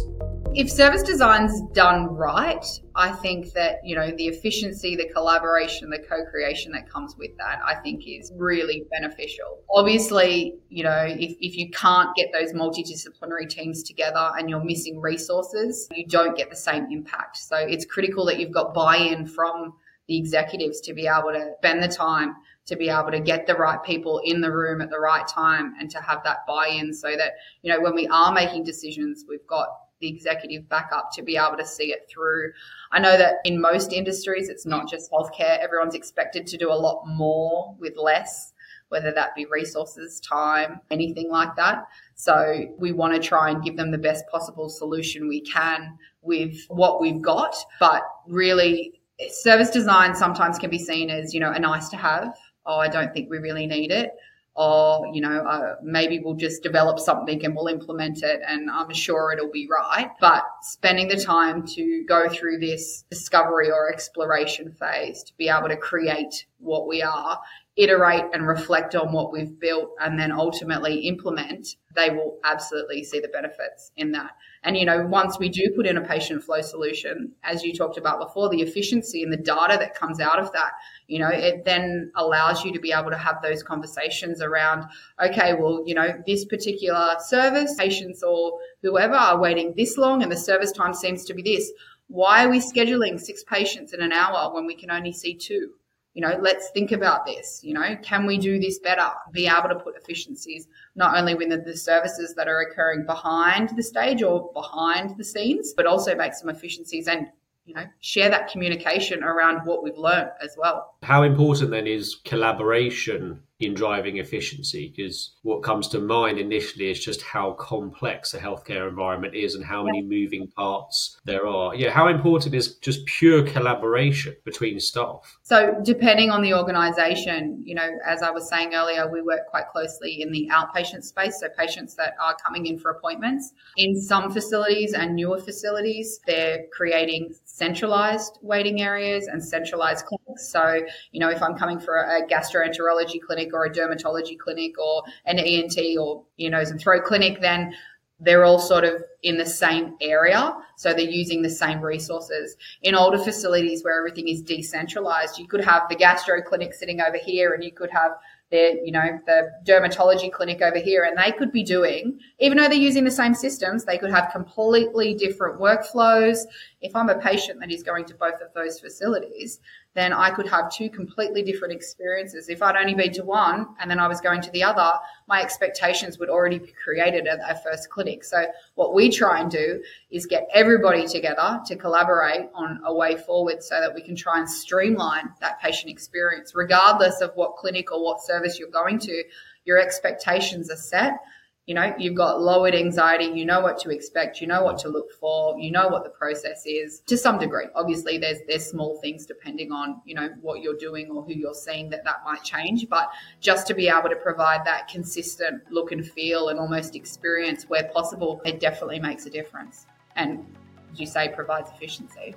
If 0.57 0.71
service 0.71 1.03
design's 1.03 1.61
done 1.73 2.07
right, 2.07 2.64
I 2.95 3.11
think 3.11 3.53
that, 3.55 3.79
you 3.85 3.97
know, 3.97 4.12
the 4.17 4.29
efficiency, 4.29 4.95
the 4.95 5.09
collaboration, 5.09 5.90
the 5.90 5.99
co-creation 5.99 6.71
that 6.73 6.88
comes 6.88 7.17
with 7.19 7.37
that, 7.38 7.61
I 7.64 7.75
think 7.75 8.05
is 8.07 8.33
really 8.37 8.85
beneficial. 8.90 9.62
Obviously, 9.75 10.55
you 10.69 10.85
know, 10.85 11.05
if, 11.09 11.33
if 11.40 11.57
you 11.57 11.71
can't 11.71 12.14
get 12.14 12.29
those 12.33 12.53
multidisciplinary 12.53 13.49
teams 13.49 13.83
together 13.83 14.31
and 14.38 14.49
you're 14.49 14.62
missing 14.62 15.01
resources, 15.01 15.88
you 15.93 16.07
don't 16.07 16.37
get 16.37 16.51
the 16.51 16.57
same 16.57 16.87
impact. 16.90 17.38
So 17.38 17.57
it's 17.57 17.85
critical 17.85 18.25
that 18.27 18.38
you've 18.38 18.53
got 18.53 18.75
buy-in 18.75 19.27
from 19.27 19.75
the 20.07 20.17
executives 20.17 20.81
to 20.83 20.95
be 20.95 21.09
able 21.09 21.33
to 21.33 21.53
spend 21.59 21.83
the 21.83 21.88
time 21.88 22.37
to 22.67 22.77
be 22.77 22.88
able 22.88 23.11
to 23.11 23.21
get 23.21 23.47
the 23.47 23.55
right 23.55 23.83
people 23.83 24.21
in 24.25 24.40
the 24.40 24.51
room 24.51 24.81
at 24.81 24.90
the 24.90 24.99
right 24.99 25.27
time 25.29 25.75
and 25.79 25.90
to 25.90 26.01
have 26.01 26.23
that 26.25 26.38
buy-in 26.47 26.93
so 26.95 27.14
that 27.17 27.33
you 27.62 27.73
know 27.73 27.81
when 27.81 27.95
we 27.95 28.07
are 28.09 28.33
making 28.33 28.64
decisions 28.64 29.25
we've 29.29 29.47
got 29.47 29.69
the 30.00 30.09
executive 30.09 30.68
backup 30.68 31.11
to 31.12 31.22
be 31.22 31.37
able 31.37 31.57
to 31.57 31.66
see 31.66 31.92
it 31.92 32.09
through. 32.11 32.52
I 32.92 32.98
know 32.98 33.16
that 33.16 33.37
in 33.44 33.61
most 33.61 33.92
industries, 33.92 34.48
it's 34.48 34.66
not 34.66 34.88
just 34.88 35.11
healthcare. 35.11 35.59
Everyone's 35.59 35.94
expected 35.94 36.46
to 36.48 36.57
do 36.57 36.70
a 36.70 36.74
lot 36.74 37.04
more 37.07 37.74
with 37.78 37.96
less, 37.96 38.52
whether 38.88 39.12
that 39.12 39.35
be 39.35 39.46
resources, 39.46 40.20
time, 40.20 40.80
anything 40.90 41.30
like 41.30 41.57
that. 41.57 41.87
So 42.14 42.66
we 42.78 42.92
want 42.92 43.14
to 43.14 43.20
try 43.20 43.50
and 43.50 43.62
give 43.62 43.76
them 43.76 43.90
the 43.90 43.98
best 43.98 44.24
possible 44.28 44.68
solution 44.68 45.28
we 45.28 45.40
can 45.40 45.98
with 46.22 46.57
what 46.68 47.00
we've 47.00 47.22
got. 47.22 47.57
But 47.80 48.02
really, 48.26 49.00
service 49.30 49.70
design 49.70 50.14
sometimes 50.14 50.59
can 50.59 50.70
be 50.70 50.78
seen 50.78 51.11
as, 51.11 51.33
you 51.33 51.40
know, 51.40 51.52
a 51.52 51.59
nice 51.59 51.88
to 51.90 51.96
have. 51.96 52.35
Oh, 52.66 52.78
I 52.78 52.88
don't 52.88 53.12
think 53.12 53.30
we 53.30 53.38
really 53.38 53.66
need 53.66 53.90
it 53.90 54.11
or 54.57 55.07
you 55.12 55.21
know 55.21 55.40
uh, 55.45 55.77
maybe 55.83 56.21
we'll 56.21 56.35
just 56.35 56.62
develop 56.62 56.99
something 56.99 57.45
and 57.45 57.55
we'll 57.57 57.67
implement 57.67 58.23
it 58.23 58.40
and 58.47 58.71
i'm 58.71 58.93
sure 58.93 59.33
it'll 59.33 59.51
be 59.51 59.69
right. 59.71 60.11
But 60.21 60.45
spending 60.62 61.09
the 61.09 61.17
time 61.17 61.67
to 61.69 62.05
go 62.09 62.29
through 62.29 62.59
this 62.59 63.05
discovery 63.11 63.71
or 63.71 63.93
exploration 63.93 64.73
phase 64.73 65.23
to 65.25 65.33
be 65.37 65.49
able 65.49 65.69
to 65.69 65.77
create 65.77 66.47
what 66.59 66.87
we 66.87 67.03
are 67.03 67.40
iterate 67.77 68.25
and 68.33 68.47
reflect 68.47 68.95
on 68.95 69.12
what 69.12 69.33
we've 69.33 69.59
built 69.59 69.90
and 70.01 70.19
then 70.19 70.31
ultimately 70.31 71.01
implement 71.09 71.77
they 71.95 72.11
will 72.11 72.38
absolutely 72.45 73.05
see 73.05 73.21
the 73.21 73.29
benefits 73.29 73.93
in 73.97 74.12
that. 74.12 74.33
And, 74.62 74.77
you 74.77 74.85
know, 74.85 75.07
once 75.07 75.38
we 75.38 75.49
do 75.49 75.71
put 75.77 75.87
in 75.87 75.97
a 75.97 76.01
patient 76.01 76.43
flow 76.43 76.61
solution, 76.61 77.33
as 77.43 77.62
you 77.62 77.73
talked 77.73 77.99
about 77.99 78.19
before, 78.19 78.49
the 78.49 78.62
efficiency 78.62 79.23
and 79.23 79.33
the 79.33 79.37
data 79.37 79.77
that 79.79 79.95
comes 79.95 80.21
out 80.21 80.38
of 80.38 80.53
that, 80.53 80.73
you 81.07 81.19
know, 81.19 81.29
it 81.29 81.64
then 81.64 82.11
allows 82.17 82.64
you 82.64 82.73
to 82.73 82.81
be 82.81 82.93
able 82.93 83.11
to 83.11 83.19
have 83.19 83.43
those 83.43 83.62
conversations 83.62 84.40
around, 84.40 84.85
okay, 85.23 85.55
well, 85.55 85.83
you 85.87 85.95
know, 85.95 86.23
this 86.27 86.45
particular 86.45 87.17
service, 87.21 87.75
patients 87.79 88.23
or 88.23 88.59
whoever 88.83 89.14
are 89.14 89.38
waiting 89.38 89.75
this 89.77 89.97
long 89.99 90.23
and 90.23 90.33
the 90.33 90.37
service 90.37 90.73
time 90.73 90.95
seems 90.95 91.25
to 91.25 91.35
be 91.35 91.43
this. 91.43 91.71
Why 92.09 92.45
are 92.45 92.51
we 92.51 92.61
scheduling 92.61 93.21
six 93.21 93.45
patients 93.45 93.93
in 93.93 94.03
an 94.03 94.12
hour 94.12 94.55
when 94.55 94.67
we 94.67 94.75
can 94.75 94.90
only 94.90 95.12
see 95.12 95.35
two? 95.35 95.71
you 96.14 96.23
know, 96.23 96.38
let's 96.40 96.71
think 96.71 96.93
about 96.93 97.27
this. 97.27 97.61
You 97.64 97.75
know, 97.75 97.97
can 98.03 98.25
we 98.25 98.38
do 98.38 98.61
this 98.61 98.79
better? 98.79 99.11
Be 99.33 99.49
able 99.49 99.69
to 99.69 99.75
put 99.75 99.97
efficiencies 99.97 100.69
not 100.95 101.17
only 101.17 101.35
within 101.35 101.64
the 101.64 101.77
services 101.77 102.35
that 102.37 102.47
are 102.47 102.61
occurring 102.61 103.05
behind 103.05 103.71
the 103.77 103.83
stage 103.83 104.23
or 104.23 104.51
behind 104.55 105.17
the 105.19 105.25
scenes, 105.25 105.75
but 105.77 105.87
also 105.87 106.14
make 106.14 106.35
some 106.35 106.49
efficiencies 106.49 107.09
and 107.09 107.27
you 107.64 107.74
know 107.74 107.85
share 108.00 108.29
that 108.29 108.48
communication 108.50 109.22
around 109.24 109.64
what 109.64 109.83
we've 109.83 109.98
learned 109.98 110.31
as 110.42 110.57
well. 110.59 110.94
How 111.03 111.22
important 111.22 111.70
then 111.70 111.87
is 111.87 112.16
collaboration 112.24 113.42
in 113.61 113.73
driving 113.73 114.19
efficiency 114.19 114.93
because 114.95 115.37
what 115.43 115.62
comes 115.62 115.87
to 115.87 116.01
mind 116.01 116.38
initially 116.38 116.90
is 116.90 117.03
just 117.03 117.23
how 117.23 117.53
complex 117.53 118.35
a 118.35 118.38
healthcare 118.38 118.88
environment 118.88 119.35
is 119.35 119.55
and 119.55 119.64
how 119.64 119.85
many 119.85 120.03
moving 120.03 120.49
parts 120.49 121.21
there 121.25 121.47
are. 121.47 121.73
Yeah, 121.75 121.90
how 121.90 122.09
important 122.09 122.55
is 122.55 122.77
just 122.79 123.07
pure 123.07 123.45
collaboration 123.45 124.35
between 124.45 124.81
staff? 124.81 125.38
So, 125.43 125.77
depending 125.85 126.31
on 126.31 126.43
the 126.43 126.53
organization, 126.53 127.62
you 127.64 127.77
know, 127.77 127.88
as 128.05 128.23
I 128.23 128.31
was 128.31 128.49
saying 128.49 128.75
earlier, 128.75 129.09
we 129.11 129.23
work 129.23 129.47
quite 129.47 129.69
closely 129.69 130.21
in 130.21 130.33
the 130.33 130.49
outpatient 130.53 131.05
space, 131.05 131.38
so 131.38 131.49
patients 131.57 131.95
that 131.95 132.14
are 132.21 132.37
coming 132.45 132.67
in 132.67 132.79
for 132.79 132.90
appointments. 132.90 133.53
In 133.77 134.01
some 134.01 134.33
facilities 134.33 134.95
and 134.95 135.14
newer 135.14 135.38
facilities, 135.38 136.19
they're 136.27 136.64
creating 136.73 137.35
centralized 137.45 138.38
waiting 138.43 138.83
areas 138.83 139.29
and 139.29 139.43
centralized 139.43 140.07
clinics. 140.07 140.49
So, 140.49 140.81
you 141.12 141.21
know, 141.21 141.31
if 141.31 141.40
I'm 141.40 141.55
coming 141.57 141.79
for 141.79 141.99
a 141.99 142.27
gastroenterology 142.27 143.21
clinic 143.25 143.43
or 143.52 143.64
a 143.64 143.70
dermatology 143.70 144.38
clinic 144.38 144.78
or 144.78 145.02
an 145.26 145.38
ENT 145.38 145.76
or 145.98 146.24
ear, 146.38 146.50
nose 146.50 146.70
and 146.70 146.80
throat 146.80 147.04
clinic, 147.04 147.40
then 147.40 147.74
they're 148.20 148.44
all 148.44 148.59
sort 148.59 148.85
of 148.85 149.02
in 149.22 149.37
the 149.37 149.46
same 149.46 149.96
area. 150.00 150.57
So 150.76 150.92
they're 150.92 151.09
using 151.09 151.42
the 151.42 151.50
same 151.50 151.80
resources. 151.80 152.57
In 152.83 152.94
older 152.94 153.18
facilities 153.18 153.85
where 153.85 153.98
everything 153.98 154.28
is 154.28 154.42
decentralized, 154.42 155.38
you 155.38 155.46
could 155.46 155.64
have 155.64 155.83
the 155.88 155.96
gastro 155.96 156.40
clinic 156.42 156.74
sitting 156.74 157.00
over 157.00 157.18
here 157.18 157.52
and 157.52 157.62
you 157.62 157.72
could 157.72 157.90
have 157.90 158.12
the, 158.50 158.80
you 158.85 158.92
know, 158.92 159.18
the 159.26 159.50
dermatology 159.66 160.30
clinic 160.30 160.62
over 160.62 160.78
here 160.78 161.04
and 161.04 161.18
they 161.18 161.33
could 161.33 161.50
be 161.50 161.62
doing, 161.62 162.18
even 162.38 162.59
though 162.59 162.68
they're 162.68 162.74
using 162.74 163.04
the 163.04 163.11
same 163.11 163.35
systems, 163.35 163.85
they 163.85 163.98
could 163.98 164.11
have 164.11 164.30
completely 164.30 165.14
different 165.14 165.61
workflows. 165.61 166.38
If 166.80 166.94
I'm 166.94 167.09
a 167.09 167.18
patient 167.18 167.61
that 167.61 167.72
is 167.72 167.83
going 167.83 168.04
to 168.07 168.14
both 168.14 168.40
of 168.40 168.52
those 168.54 168.78
facilities, 168.78 169.61
then 169.94 170.12
I 170.12 170.30
could 170.30 170.48
have 170.48 170.72
two 170.72 170.90
completely 170.90 171.42
different 171.42 171.72
experiences. 171.72 172.48
If 172.48 172.62
I'd 172.62 172.76
only 172.76 172.94
been 172.94 173.12
to 173.12 173.22
one 173.22 173.68
and 173.80 173.90
then 173.90 174.00
I 174.00 174.09
was 174.09 174.20
going 174.20 174.42
to 174.42 174.50
the 174.50 174.64
other, 174.64 174.92
my 175.28 175.40
expectations 175.40 176.18
would 176.18 176.28
already 176.28 176.59
be 176.59 176.72
created 176.72 177.26
at 177.28 177.38
that 177.38 177.62
first 177.62 177.90
clinic. 177.90 178.24
So 178.24 178.46
what 178.74 178.92
we 178.92 179.09
try 179.09 179.40
and 179.40 179.50
do 179.50 179.83
is 180.11 180.26
get 180.26 180.48
everybody 180.52 181.07
together 181.07 181.61
to 181.66 181.76
collaborate 181.76 182.48
on 182.54 182.80
a 182.85 182.92
way 182.92 183.16
forward 183.16 183.62
so 183.62 183.80
that 183.80 183.94
we 183.94 184.02
can 184.02 184.16
try 184.16 184.38
and 184.38 184.50
streamline 184.50 185.30
that 185.40 185.61
patient 185.61 185.90
experience, 185.90 186.54
regardless 186.54 187.20
of 187.20 187.30
what 187.37 187.57
clinic 187.57 187.92
or 187.92 188.04
what 188.04 188.20
service 188.20 188.59
you're 188.59 188.68
going 188.70 188.98
to. 188.98 189.22
Your 189.64 189.78
expectations 189.78 190.70
are 190.70 190.76
set 190.76 191.20
you 191.66 191.74
know 191.74 191.94
you've 191.98 192.14
got 192.14 192.40
lowered 192.40 192.74
anxiety 192.74 193.24
you 193.24 193.44
know 193.44 193.61
what 193.61 193.79
to 193.79 193.90
expect 193.90 194.40
you 194.40 194.46
know 194.46 194.62
what 194.62 194.79
to 194.79 194.88
look 194.88 195.12
for 195.12 195.59
you 195.59 195.70
know 195.70 195.88
what 195.88 196.05
the 196.05 196.11
process 196.11 196.64
is 196.66 197.00
to 197.07 197.16
some 197.16 197.38
degree. 197.38 197.66
Obviously 197.74 198.18
there's 198.18 198.38
there's 198.46 198.66
small 198.66 198.98
things 199.00 199.24
depending 199.27 199.72
on 199.72 200.00
you 200.05 200.14
know 200.14 200.29
what 200.42 200.61
you're 200.61 200.77
doing 200.77 201.11
or 201.11 201.22
who 201.22 201.33
you're 201.33 201.55
seeing 201.55 201.88
that 201.90 202.05
that 202.05 202.16
might 202.24 202.42
change 202.42 202.87
but 202.88 203.11
just 203.40 203.66
to 203.66 203.74
be 203.74 203.88
able 203.88 204.09
to 204.09 204.16
provide 204.16 204.64
that 204.66 204.88
consistent 204.88 205.62
look 205.70 205.92
and 205.92 206.07
feel 206.07 206.48
and 206.48 206.59
almost 206.59 206.94
experience 206.94 207.64
where 207.68 207.85
possible 207.85 208.40
it 208.44 208.61
definitely 208.61 209.00
makes 209.00 209.27
a 209.27 209.31
difference. 209.31 209.87
And 210.16 210.44
as 210.92 211.00
you 211.00 211.07
say 211.07 211.29
provides 211.29 211.70
efficiency 211.70 212.35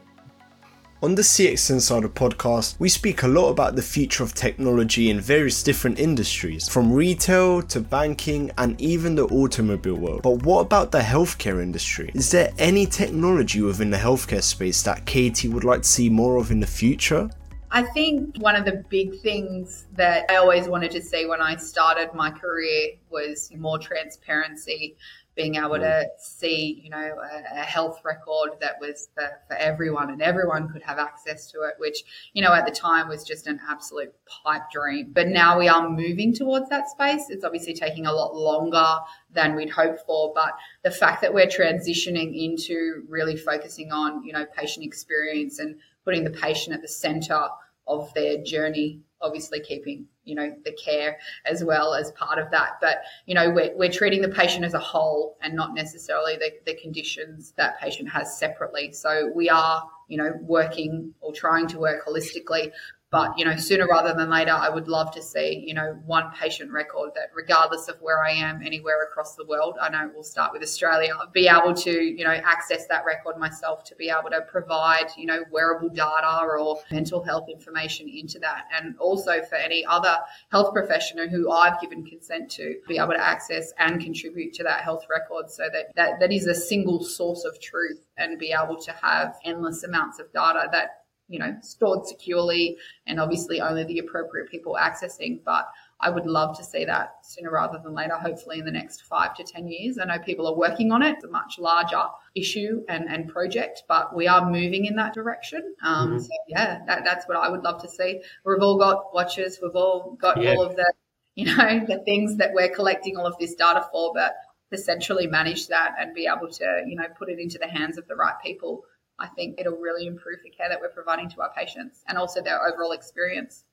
on 1.03 1.13
the 1.13 1.21
CX 1.21 1.69
Insider 1.69 2.09
podcast, 2.09 2.75
we 2.79 2.89
speak 2.89 3.21
a 3.21 3.27
lot 3.27 3.49
about 3.49 3.75
the 3.75 3.81
future 3.81 4.23
of 4.23 4.33
technology 4.33 5.09
in 5.09 5.21
various 5.21 5.61
different 5.61 5.99
industries, 5.99 6.67
from 6.67 6.91
retail 6.91 7.61
to 7.63 7.79
banking 7.79 8.51
and 8.57 8.79
even 8.81 9.13
the 9.15 9.25
automobile 9.25 9.95
world. 9.95 10.21
But 10.23 10.43
what 10.43 10.61
about 10.61 10.91
the 10.91 10.99
healthcare 10.99 11.61
industry? 11.61 12.09
Is 12.15 12.31
there 12.31 12.51
any 12.57 12.87
technology 12.87 13.61
within 13.61 13.91
the 13.91 13.97
healthcare 13.97 14.41
space 14.41 14.81
that 14.83 15.05
Katie 15.05 15.49
would 15.49 15.63
like 15.63 15.83
to 15.83 15.87
see 15.87 16.09
more 16.09 16.37
of 16.37 16.49
in 16.49 16.59
the 16.59 16.67
future? 16.67 17.29
I 17.69 17.83
think 17.83 18.37
one 18.37 18.55
of 18.55 18.65
the 18.65 18.83
big 18.89 19.19
things 19.19 19.87
that 19.95 20.25
I 20.29 20.37
always 20.37 20.67
wanted 20.67 20.91
to 20.91 21.01
see 21.01 21.25
when 21.25 21.41
I 21.41 21.57
started 21.57 22.13
my 22.13 22.31
career 22.31 22.91
was 23.09 23.51
more 23.55 23.77
transparency 23.77 24.95
being 25.37 25.55
able 25.55 25.75
to 25.75 25.85
mm. 25.85 26.07
see, 26.17 26.81
you 26.83 26.89
know, 26.89 26.97
a, 26.97 27.59
a 27.59 27.63
health 27.63 28.01
record 28.03 28.49
that 28.59 28.73
was 28.81 29.07
for, 29.13 29.29
for, 29.47 29.55
everyone 29.55 30.09
and 30.09 30.21
everyone 30.21 30.67
could 30.67 30.81
have 30.81 30.97
access 30.97 31.49
to 31.51 31.61
it, 31.61 31.75
which, 31.77 32.03
you 32.33 32.41
know, 32.41 32.51
at 32.51 32.65
the 32.65 32.71
time 32.71 33.07
was 33.07 33.23
just 33.23 33.47
an 33.47 33.59
absolute 33.69 34.13
pipe 34.43 34.63
dream. 34.71 35.11
But 35.13 35.27
now 35.27 35.59
we 35.59 35.69
are 35.69 35.87
moving 35.87 36.33
towards 36.33 36.67
that 36.69 36.89
space. 36.89 37.29
It's 37.29 37.45
obviously 37.45 37.75
taking 37.75 38.07
a 38.07 38.11
lot 38.11 38.35
longer 38.35 38.97
than 39.31 39.55
we'd 39.55 39.69
hoped 39.69 40.01
for, 40.05 40.33
but 40.33 40.53
the 40.83 40.91
fact 40.91 41.21
that 41.21 41.33
we're 41.33 41.47
transitioning 41.47 42.35
into 42.35 43.03
really 43.07 43.37
focusing 43.37 43.91
on, 43.91 44.23
you 44.25 44.33
know, 44.33 44.45
patient 44.57 44.85
experience 44.85 45.59
and 45.59 45.75
putting 46.07 46.23
the 46.23 46.29
patient 46.29 46.73
at 46.73 46.81
the 46.81 46.87
center 46.87 47.49
of 47.85 48.13
their 48.13 48.41
journey 48.41 49.01
obviously 49.21 49.59
keeping 49.59 50.05
you 50.23 50.35
know 50.35 50.53
the 50.63 50.71
care 50.73 51.17
as 51.45 51.63
well 51.63 51.93
as 51.93 52.11
part 52.11 52.37
of 52.37 52.51
that. 52.51 52.77
But 52.81 52.97
you 53.25 53.35
know 53.35 53.49
we're, 53.49 53.75
we're 53.75 53.91
treating 53.91 54.21
the 54.21 54.29
patient 54.29 54.65
as 54.65 54.73
a 54.73 54.79
whole 54.79 55.37
and 55.41 55.55
not 55.55 55.73
necessarily 55.73 56.35
the, 56.35 56.51
the 56.65 56.75
conditions 56.79 57.53
that 57.57 57.79
patient 57.79 58.09
has 58.09 58.37
separately. 58.37 58.91
So 58.91 59.31
we 59.33 59.49
are 59.49 59.83
you 60.07 60.17
know 60.17 60.33
working 60.41 61.13
or 61.21 61.33
trying 61.33 61.67
to 61.67 61.79
work 61.79 62.05
holistically 62.05 62.71
but, 63.09 63.37
you 63.39 63.45
know, 63.45 63.55
sooner 63.55 63.87
rather 63.87 64.13
than 64.13 64.29
later, 64.29 64.51
I 64.51 64.67
would 64.67 64.89
love 64.89 65.11
to 65.11 65.21
see, 65.21 65.63
you 65.65 65.73
know, 65.73 65.97
one 66.05 66.29
patient 66.37 66.71
record 66.71 67.11
that 67.15 67.29
regardless 67.33 67.87
of 67.87 67.95
where 68.01 68.21
I 68.21 68.31
am 68.31 68.61
anywhere 68.61 69.03
across 69.03 69.35
the 69.35 69.45
world, 69.45 69.77
I 69.81 69.87
know 69.89 70.11
we'll 70.13 70.23
start 70.23 70.51
with 70.51 70.61
Australia, 70.61 71.13
be 71.31 71.47
able 71.47 71.73
to, 71.73 71.91
you 71.91 72.25
know, 72.25 72.31
access 72.31 72.85
that 72.87 73.05
record 73.05 73.37
myself 73.37 73.85
to 73.85 73.95
be 73.95 74.09
able 74.09 74.29
to 74.31 74.41
provide, 74.41 75.07
you 75.15 75.25
know, 75.25 75.43
wearable 75.51 75.87
data 75.87 76.41
or 76.41 76.79
mental 76.91 77.23
health 77.23 77.47
information 77.49 78.09
into 78.09 78.39
that. 78.39 78.65
And 78.75 78.97
also 78.97 79.41
for 79.43 79.55
any 79.55 79.85
other 79.85 80.17
health 80.51 80.73
professional 80.73 81.29
who 81.29 81.49
I've 81.49 81.79
given 81.79 82.05
consent 82.05 82.51
to 82.51 82.75
be 82.89 82.97
able 82.97 83.13
to 83.13 83.25
access 83.25 83.71
and 83.79 84.01
contribute 84.01 84.53
to 84.55 84.63
that 84.63 84.81
health 84.81 85.05
record 85.09 85.49
so 85.49 85.69
that 85.71 85.95
that, 85.95 86.19
that 86.19 86.33
is 86.33 86.45
a 86.45 86.55
single 86.55 87.01
source 87.03 87.45
of 87.45 87.61
truth 87.61 88.01
and 88.17 88.37
be 88.37 88.51
able 88.51 88.75
to 88.81 88.91
have 88.91 89.37
endless 89.45 89.83
amounts 89.83 90.19
of 90.19 90.31
data 90.33 90.67
that 90.73 91.03
you 91.29 91.39
know, 91.39 91.55
stored 91.61 92.05
securely 92.07 92.77
and 93.05 93.19
obviously 93.19 93.61
only 93.61 93.83
the 93.83 93.99
appropriate 93.99 94.49
people 94.49 94.77
accessing. 94.79 95.39
But 95.43 95.69
I 95.99 96.09
would 96.09 96.25
love 96.25 96.57
to 96.57 96.63
see 96.63 96.85
that 96.85 97.15
sooner 97.23 97.51
rather 97.51 97.79
than 97.79 97.93
later, 97.93 98.15
hopefully 98.15 98.59
in 98.59 98.65
the 98.65 98.71
next 98.71 99.01
five 99.03 99.35
to 99.35 99.43
10 99.43 99.67
years. 99.67 99.97
I 99.97 100.05
know 100.05 100.19
people 100.19 100.47
are 100.47 100.55
working 100.55 100.91
on 100.91 101.01
it. 101.01 101.15
It's 101.15 101.23
a 101.23 101.27
much 101.27 101.57
larger 101.57 102.03
issue 102.35 102.83
and, 102.87 103.05
and 103.09 103.27
project, 103.27 103.83
but 103.87 104.15
we 104.15 104.27
are 104.27 104.49
moving 104.49 104.85
in 104.85 104.95
that 104.97 105.13
direction. 105.13 105.73
Um, 105.83 106.09
mm-hmm. 106.09 106.19
So, 106.19 106.29
yeah, 106.47 106.83
that, 106.85 107.03
that's 107.03 107.27
what 107.27 107.37
I 107.37 107.49
would 107.49 107.63
love 107.63 107.81
to 107.81 107.89
see. 107.89 108.21
We've 108.45 108.61
all 108.61 108.77
got 108.77 109.13
watches, 109.13 109.59
we've 109.61 109.75
all 109.75 110.17
got 110.21 110.41
yeah. 110.41 110.51
all 110.51 110.63
of 110.63 110.75
the, 110.75 110.93
you 111.35 111.45
know, 111.45 111.85
the 111.87 111.99
things 112.05 112.37
that 112.37 112.53
we're 112.53 112.69
collecting 112.69 113.17
all 113.17 113.25
of 113.25 113.37
this 113.39 113.55
data 113.55 113.87
for, 113.91 114.13
but 114.13 114.35
to 114.71 114.77
centrally 114.77 115.27
manage 115.27 115.67
that 115.67 115.95
and 115.99 116.13
be 116.13 116.27
able 116.27 116.51
to, 116.51 116.83
you 116.85 116.95
know, 116.95 117.07
put 117.17 117.29
it 117.29 117.39
into 117.39 117.57
the 117.57 117.67
hands 117.67 117.97
of 117.97 118.07
the 118.07 118.15
right 118.15 118.35
people 118.43 118.83
I 119.19 119.27
think 119.27 119.59
it'll 119.59 119.77
really 119.77 120.07
improve 120.07 120.39
the 120.43 120.49
care 120.49 120.69
that 120.69 120.79
we're 120.79 120.89
providing 120.89 121.29
to 121.31 121.41
our 121.41 121.51
patients 121.55 122.03
and 122.07 122.17
also 122.17 122.41
their 122.41 122.65
overall 122.65 122.91
experience. 122.91 123.63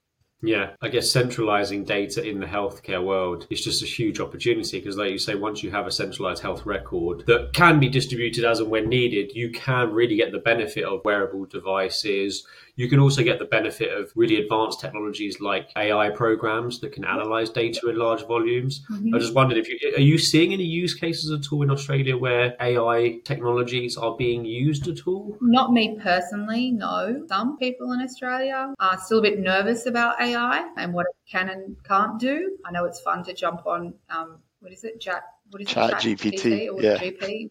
Yeah, 0.43 0.71
I 0.83 0.89
guess 0.89 1.11
centralizing 1.11 1.85
data 1.85 2.23
in 2.23 2.39
the 2.39 2.47
healthcare 2.47 3.03
world 3.03 3.47
is 3.51 3.65
just 3.65 3.83
a 3.83 3.87
huge 3.87 4.21
opportunity 4.21 4.79
because, 4.79 4.99
like 4.99 5.11
you 5.11 5.19
say, 5.19 5.35
once 5.35 5.63
you 5.63 5.71
have 5.71 5.87
a 5.87 5.91
centralized 5.91 6.43
health 6.43 6.67
record 6.67 7.25
that 7.27 7.53
can 7.55 7.81
be 7.81 7.89
distributed 7.89 8.45
as 8.45 8.61
and 8.61 8.71
when 8.71 8.89
needed, 8.89 9.33
you 9.35 9.51
can 9.53 9.93
really 9.93 10.17
get 10.17 10.33
the 10.33 10.39
benefit 10.39 10.85
of 10.85 11.05
wearable 11.05 11.47
devices. 11.47 12.47
You 12.77 12.89
can 12.89 12.99
also 12.99 13.23
get 13.23 13.39
the 13.39 13.45
benefit 13.45 13.97
of 13.97 14.11
really 14.17 14.41
advanced 14.41 14.81
technologies 14.81 15.41
like 15.41 15.71
AI 15.77 16.11
programs 16.11 16.81
that 16.81 16.93
can 16.93 17.05
analyze 17.05 17.51
data 17.51 17.89
in 17.89 17.97
large 17.97 18.27
volumes. 18.27 18.85
Mm-hmm. 18.91 19.15
I 19.15 19.19
just 19.19 19.35
wondered 19.35 19.59
if 19.59 19.69
you 19.69 19.79
are 19.97 20.01
you 20.01 20.19
seeing 20.19 20.53
any 20.53 20.65
use 20.65 20.95
cases 20.95 21.31
at 21.31 21.53
all 21.53 21.63
in 21.63 21.71
Australia 21.71 22.17
where 22.17 22.57
AI 22.61 23.21
technologies 23.25 23.97
are 23.97 24.17
being 24.17 24.45
used 24.45 24.89
at 24.89 25.07
all? 25.07 25.37
Not 25.41 25.73
me 25.73 25.99
personally, 26.03 26.73
no. 26.73 27.25
Some 27.29 27.57
people 27.59 27.93
in 27.93 28.01
Australia 28.01 28.75
are 28.81 28.99
still 29.01 29.21
a 29.21 29.23
bit 29.23 29.39
nervous 29.39 29.87
about 29.87 30.21
AI 30.21 30.69
and 30.77 30.93
what 30.93 31.07
it 31.07 31.31
can 31.31 31.51
and 31.51 31.77
can't 31.85 32.19
do. 32.19 32.57
I 32.65 32.73
know 32.73 32.87
it's 32.87 33.01
fun 33.01 33.23
to 33.25 33.35
jump 33.35 33.67
on 33.67 33.95
um, 34.11 34.39
what 34.61 34.73
is 34.73 34.83
it, 34.83 35.01
chat 35.01 35.23
what 35.51 35.63
is 35.63 35.69
chat, 35.69 35.91
it, 36.05 36.19
chat 36.19 36.19
GPT, 36.19 36.73
or 36.73 36.83
yeah. 36.83 36.97
GP. 36.97 37.51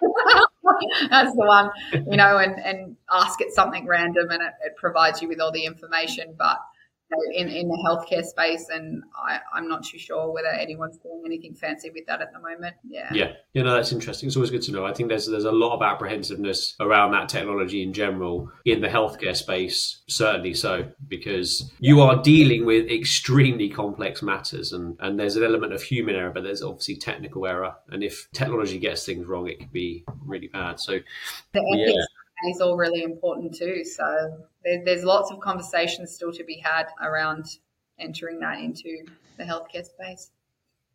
That's 1.10 1.32
the 1.34 1.44
one, 1.44 1.70
you 1.92 2.16
know, 2.16 2.38
and, 2.38 2.58
and 2.60 2.96
ask 3.12 3.40
it 3.40 3.52
something 3.52 3.86
random 3.86 4.30
and 4.30 4.42
it, 4.42 4.52
it 4.64 4.76
provides 4.76 5.22
you 5.22 5.28
with 5.28 5.40
all 5.40 5.52
the 5.52 5.64
information. 5.64 6.34
But 6.38 6.58
in, 7.34 7.48
in 7.48 7.68
the 7.68 7.78
healthcare 7.86 8.24
space, 8.24 8.68
and 8.68 9.02
I, 9.16 9.38
I'm 9.54 9.68
not 9.68 9.84
too 9.84 9.98
sure 9.98 10.32
whether 10.32 10.48
anyone's 10.48 10.98
doing 10.98 11.22
anything 11.24 11.54
fancy 11.54 11.90
with 11.90 12.06
that 12.06 12.20
at 12.20 12.32
the 12.32 12.40
moment. 12.40 12.76
Yeah, 12.84 13.08
yeah, 13.12 13.32
you 13.52 13.62
know 13.62 13.74
that's 13.74 13.92
interesting. 13.92 14.26
It's 14.26 14.36
always 14.36 14.50
good 14.50 14.62
to 14.62 14.72
know. 14.72 14.84
I 14.84 14.92
think 14.92 15.08
there's 15.08 15.26
there's 15.26 15.44
a 15.44 15.52
lot 15.52 15.74
of 15.74 15.82
apprehensiveness 15.82 16.74
around 16.80 17.12
that 17.12 17.28
technology 17.28 17.82
in 17.82 17.92
general 17.92 18.50
in 18.64 18.80
the 18.80 18.88
healthcare 18.88 19.36
space, 19.36 20.02
certainly 20.08 20.54
so, 20.54 20.90
because 21.08 21.72
you 21.78 22.00
are 22.00 22.20
dealing 22.22 22.66
with 22.66 22.90
extremely 22.90 23.68
complex 23.68 24.22
matters, 24.22 24.72
and 24.72 24.96
and 25.00 25.18
there's 25.18 25.36
an 25.36 25.44
element 25.44 25.72
of 25.72 25.82
human 25.82 26.16
error, 26.16 26.30
but 26.30 26.42
there's 26.42 26.62
obviously 26.62 26.96
technical 26.96 27.46
error, 27.46 27.74
and 27.88 28.02
if 28.02 28.28
technology 28.32 28.78
gets 28.78 29.06
things 29.06 29.26
wrong, 29.26 29.48
it 29.48 29.60
can 29.60 29.68
be 29.72 30.04
really 30.24 30.48
bad. 30.48 30.80
So, 30.80 30.98
the 31.52 31.60
ethics 31.60 31.94
yeah 31.96 32.15
is 32.44 32.60
all 32.60 32.76
really 32.76 33.02
important 33.02 33.54
too. 33.54 33.84
So 33.84 34.38
there, 34.64 34.82
there's 34.84 35.04
lots 35.04 35.30
of 35.30 35.40
conversations 35.40 36.14
still 36.14 36.32
to 36.32 36.44
be 36.44 36.58
had 36.58 36.86
around 37.02 37.46
entering 37.98 38.40
that 38.40 38.60
into 38.60 39.04
the 39.38 39.44
healthcare 39.44 39.84
space. 39.84 40.30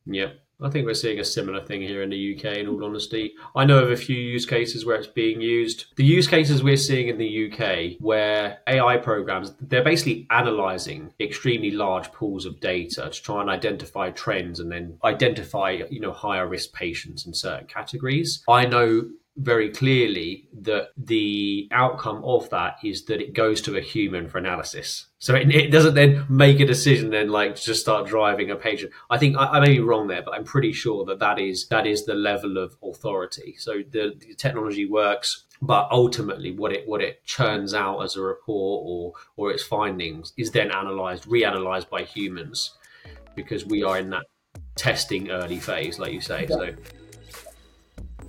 Yeah, 0.06 0.30
I 0.60 0.69
think 0.69 0.86
we're 0.86 0.93
seeing 0.93 1.19
a 1.19 1.23
similar 1.23 1.63
thing 1.63 1.82
here 1.82 2.01
in 2.01 2.10
the 2.10 2.36
UK, 2.36 2.58
in 2.58 2.67
all 2.67 2.84
honesty. 2.84 3.34
I 3.56 3.65
know 3.65 3.80
of 3.80 3.91
a 3.91 3.95
few 3.95 4.15
use 4.15 4.45
cases 4.45 4.86
where 4.86 4.95
it's 4.95 5.08
being 5.08 5.41
used. 5.41 5.86
The 5.95 6.04
use 6.04 6.27
cases 6.27 6.63
we're 6.63 6.77
seeing 6.77 7.08
in 7.08 7.17
the 7.17 7.51
UK 7.51 7.99
where 7.99 8.60
AI 8.67 8.97
programs, 8.97 9.54
they're 9.60 9.84
basically 9.84 10.27
analyzing 10.30 11.13
extremely 11.19 11.71
large 11.71 12.12
pools 12.12 12.45
of 12.45 12.60
data 12.60 13.10
to 13.12 13.21
try 13.21 13.41
and 13.41 13.49
identify 13.49 14.12
trends 14.12 14.60
and 14.60 14.71
then 14.71 14.97
identify, 15.04 15.82
you 15.89 15.99
know, 15.99 16.12
higher 16.12 16.47
risk 16.47 16.73
patients 16.73 17.25
in 17.25 17.34
certain 17.34 17.67
categories. 17.67 18.43
I 18.47 18.65
know 18.65 19.10
very 19.38 19.70
clearly 19.70 20.48
that 20.54 20.89
the 20.98 21.67
outcome 21.72 22.24
of 22.26 22.50
that 22.50 22.76
is 22.84 23.06
that 23.06 23.22
it 23.22 23.34
goes 23.34 23.62
to 23.62 23.78
a 23.78 23.82
human 23.82 24.28
for 24.28 24.38
analysis. 24.38 25.08
So 25.20 25.36
it, 25.36 25.50
it 25.50 25.72
doesn't 25.72 25.94
then 25.94 26.26
make 26.30 26.60
a 26.60 26.65
decision 26.65 27.10
then 27.12 27.30
like 27.30 27.56
just 27.56 27.82
start 27.82 28.08
driving 28.08 28.52
a 28.52 28.56
patient. 28.56 28.91
I 29.10 29.17
think 29.17 29.38
I, 29.38 29.46
I, 29.46 29.60
may 29.62 29.74
be 29.74 29.80
wrong 29.80 30.08
there, 30.08 30.22
but 30.22 30.34
I'm 30.34 30.44
pretty 30.44 30.74
sure 30.74 31.06
that 31.06 31.20
that 31.20 31.39
is 31.39 31.67
that 31.67 31.88
is 31.88 32.06
the 32.06 32.13
level 32.13 32.58
of 32.58 32.76
authority. 32.84 33.56
So 33.58 33.82
the, 33.89 34.13
the 34.20 34.34
technology 34.36 34.86
works 34.86 35.46
but 35.62 35.88
ultimately 35.91 36.52
what 36.52 36.74
it 36.74 36.88
what 36.88 37.02
it 37.02 37.24
churns 37.24 37.74
out 37.74 38.00
as 38.02 38.15
a 38.15 38.22
report 38.22 38.84
or 38.84 39.13
or 39.38 39.52
its 39.52 39.63
findings 39.63 40.34
is 40.38 40.52
then 40.52 40.72
analyzed 40.72 41.26
reanalyzed 41.26 41.88
by 41.88 42.02
humans 42.02 42.78
because 43.36 43.65
we 43.65 43.84
are 43.84 44.00
in 44.00 44.10
that 44.10 44.26
testing 44.76 45.30
early 45.30 45.60
phase 45.60 46.00
like 46.00 46.12
you 46.12 46.22
say 46.22 46.48
yeah. 46.50 46.56
so 46.56 46.76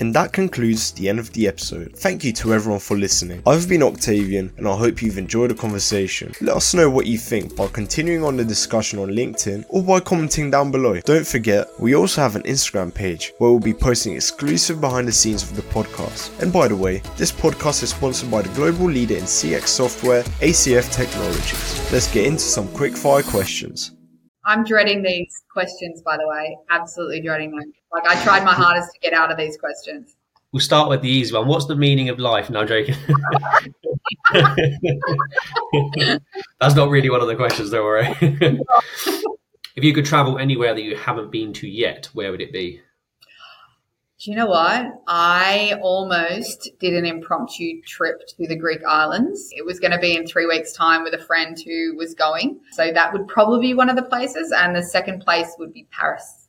and 0.03 0.13
that 0.17 0.33
concludes 0.33 0.91
the 0.91 1.09
end 1.09 1.21
of 1.21 1.33
the 1.33 1.47
episode. 1.47 1.97
Thank 1.97 2.25
you 2.25 2.33
to 2.33 2.53
everyone 2.53 2.81
for 2.81 2.97
listening. 2.97 3.41
I've 3.47 3.69
been 3.69 3.85
Octavian 3.85 4.53
and 4.57 4.67
I 4.67 4.77
hope 4.77 5.01
you've 5.01 5.17
enjoyed 5.17 5.53
the 5.53 5.55
conversation. 5.55 6.33
Let 6.41 6.57
us 6.57 6.75
know 6.75 6.91
what 6.91 7.07
you 7.07 7.19
think 7.19 7.55
by 7.55 7.69
continuing 7.69 8.25
on 8.25 8.37
the 8.37 8.45
discussion 8.45 8.99
on 8.99 9.11
LinkedIn 9.11 9.65
or 9.69 9.81
by 9.81 10.01
commenting 10.01 10.51
down 10.51 10.73
below. 10.73 11.01
Don't 11.03 11.25
forget, 11.25 11.69
we 11.79 11.95
also 11.95 12.21
have 12.21 12.35
an 12.35 12.43
Instagram 12.43 12.93
page 12.93 13.33
where 13.39 13.53
we'll 13.53 13.61
be 13.61 13.73
posting 13.73 14.17
exclusive 14.17 14.81
behind 14.81 15.07
the 15.07 15.13
scenes 15.13 15.45
of 15.45 15.55
the 15.55 15.63
podcast. 15.63 16.37
And 16.43 16.53
by 16.53 16.67
the 16.67 16.75
way, 16.75 17.01
this 17.17 17.31
podcast 17.31 17.85
is 17.85 17.91
sponsored 17.91 18.29
by 18.29 18.43
the 18.43 18.53
global 18.57 18.87
leader 18.87 19.15
in 19.15 19.23
CX 19.23 19.69
software, 19.69 20.25
ACF 20.41 20.93
Technologies. 20.93 21.93
Let's 21.93 22.13
get 22.13 22.27
into 22.27 22.41
some 22.41 22.67
quick 22.73 22.97
fire 22.97 23.23
questions. 23.23 23.93
I'm 24.45 24.65
dreading 24.65 25.03
these 25.03 25.43
questions, 25.53 26.03
by 26.03 26.17
the 26.17 26.27
way. 26.27 26.57
Absolutely 26.71 27.21
dreading 27.21 27.53
them. 27.53 27.73
Like 27.93 28.07
I 28.07 28.21
tried 28.23 28.45
my 28.45 28.55
hardest 28.55 28.93
to 28.95 29.01
get 29.01 29.13
out 29.13 29.31
of 29.31 29.39
these 29.39 29.57
questions. 29.57 30.17
We'll 30.53 30.61
start 30.61 30.91
with 30.91 31.01
the 31.01 31.09
easy 31.09 31.35
one. 31.35 31.47
What's 31.47 31.67
the 31.67 31.77
meaning 31.77 32.11
of 32.11 32.19
life? 32.19 32.51
No, 32.51 32.61
I'm 32.61 32.69
joking. 32.69 32.95
That's 36.61 36.75
not 36.75 36.91
really 36.91 37.09
one 37.09 37.23
of 37.23 37.29
the 37.29 37.37
questions, 37.37 37.71
don't 37.71 37.85
worry. 37.85 38.15
if 38.21 39.85
you 39.85 39.95
could 39.95 40.05
travel 40.05 40.39
anywhere 40.39 40.75
that 40.75 40.83
you 40.83 40.95
haven't 40.95 41.33
been 41.33 41.55
to 41.55 41.67
yet, 41.67 42.11
where 42.13 42.31
would 42.31 42.43
it 42.43 42.53
be? 42.53 42.83
Do 44.23 44.31
you 44.31 44.37
know 44.37 44.47
what? 44.47 45.03
I 45.09 45.81
almost 45.83 46.71
did 46.79 46.95
an 46.95 47.05
impromptu 47.05 47.83
trip 47.83 48.21
to 48.29 48.47
the 48.47 48.55
Greek 48.55 48.79
islands. 48.87 49.51
It 49.51 49.67
was 49.67 49.81
going 49.81 49.91
to 49.91 49.99
be 49.99 50.15
in 50.15 50.29
three 50.29 50.47
weeks' 50.47 50.73
time 50.73 51.03
with 51.03 51.13
a 51.13 51.19
friend 51.19 51.59
who 51.59 51.97
was 51.97 52.15
going. 52.15 52.61
So 52.71 52.93
that 52.93 53.13
would 53.13 53.27
probably 53.27 53.71
be 53.71 53.75
one 53.75 53.91
of 53.91 53.97
the 53.97 54.05
places. 54.05 54.53
And 54.57 54.77
the 54.77 54.83
second 54.85 55.25
place 55.25 55.57
would 55.59 55.73
be 55.73 55.89
Paris. 55.91 56.47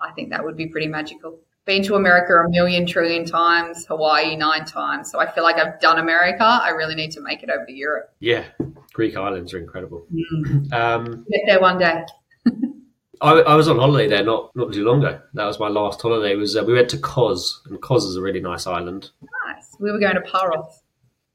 I 0.00 0.12
think 0.12 0.30
that 0.30 0.44
would 0.44 0.56
be 0.56 0.68
pretty 0.68 0.86
magical. 0.86 1.40
Been 1.64 1.82
to 1.84 1.96
America 1.96 2.34
a 2.34 2.48
million 2.48 2.86
trillion 2.86 3.24
times, 3.24 3.84
Hawaii 3.86 4.36
nine 4.36 4.64
times. 4.64 5.10
So 5.10 5.18
I 5.18 5.28
feel 5.28 5.42
like 5.42 5.56
I've 5.56 5.80
done 5.80 5.98
America. 5.98 6.44
I 6.44 6.68
really 6.68 6.94
need 6.94 7.10
to 7.12 7.20
make 7.20 7.42
it 7.42 7.50
over 7.50 7.66
to 7.66 7.72
Europe. 7.72 8.14
Yeah, 8.20 8.44
Greek 8.92 9.16
islands 9.16 9.52
are 9.54 9.58
incredible. 9.58 10.06
Mm. 10.14 10.72
Um, 10.72 11.26
Get 11.28 11.40
there 11.46 11.60
one 11.60 11.78
day. 11.78 12.04
I, 13.22 13.32
I, 13.40 13.54
was 13.54 13.68
on 13.68 13.78
holiday 13.78 14.08
there 14.08 14.24
not 14.24 14.54
not 14.56 14.72
too 14.72 14.84
long 14.84 15.04
ago. 15.04 15.20
That 15.34 15.44
was 15.44 15.60
my 15.60 15.68
last 15.68 16.02
holiday. 16.02 16.32
It 16.32 16.38
was 16.38 16.56
uh, 16.56 16.64
we 16.64 16.72
went 16.74 16.88
to 16.90 16.98
Kos, 16.98 17.62
and 17.66 17.80
Kos 17.80 18.04
is 18.04 18.16
a 18.16 18.20
really 18.20 18.40
nice 18.40 18.66
island. 18.66 19.10
Nice. 19.46 19.76
We 19.78 19.92
were 19.92 20.00
going 20.00 20.16
to 20.16 20.22
Paros. 20.22 20.82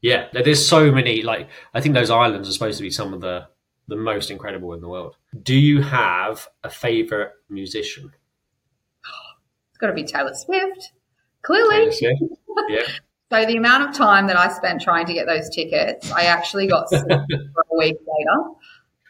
Yeah, 0.02 0.28
there's 0.34 0.68
so 0.68 0.92
many. 0.92 1.24
Like 1.24 1.48
I 1.74 1.82
think 1.82 1.96
those 1.96 2.10
islands 2.10 2.50
are 2.50 2.52
supposed 2.52 2.78
to 2.78 2.84
be 2.84 2.92
some 2.92 3.14
of 3.14 3.22
the 3.22 3.48
the 3.88 3.96
most 3.96 4.30
incredible 4.30 4.74
in 4.74 4.82
the 4.82 4.90
world. 4.90 5.16
Do 5.42 5.56
you 5.56 5.82
have 5.82 6.48
a 6.64 6.70
favorite 6.70 7.32
musician? 7.50 8.12
It's 9.70 9.80
got 9.80 9.88
to 9.88 9.94
be 9.94 10.06
Taylor 10.06 10.34
Swift. 10.34 10.92
Clearly. 11.44 11.92
Taylor 11.92 11.92
Swift. 11.92 12.34
Yeah. 12.70 12.88
so 13.32 13.46
the 13.46 13.56
amount 13.58 13.88
of 13.88 13.96
time 13.96 14.26
that 14.28 14.36
I 14.36 14.52
spent 14.52 14.82
trying 14.82 15.06
to 15.06 15.14
get 15.14 15.28
those 15.28 15.48
tickets, 15.50 16.12
I 16.12 16.24
actually 16.24 16.66
got 16.66 16.90
for 16.90 16.98
a 16.98 17.78
week 17.78 17.96
later. 17.96 18.58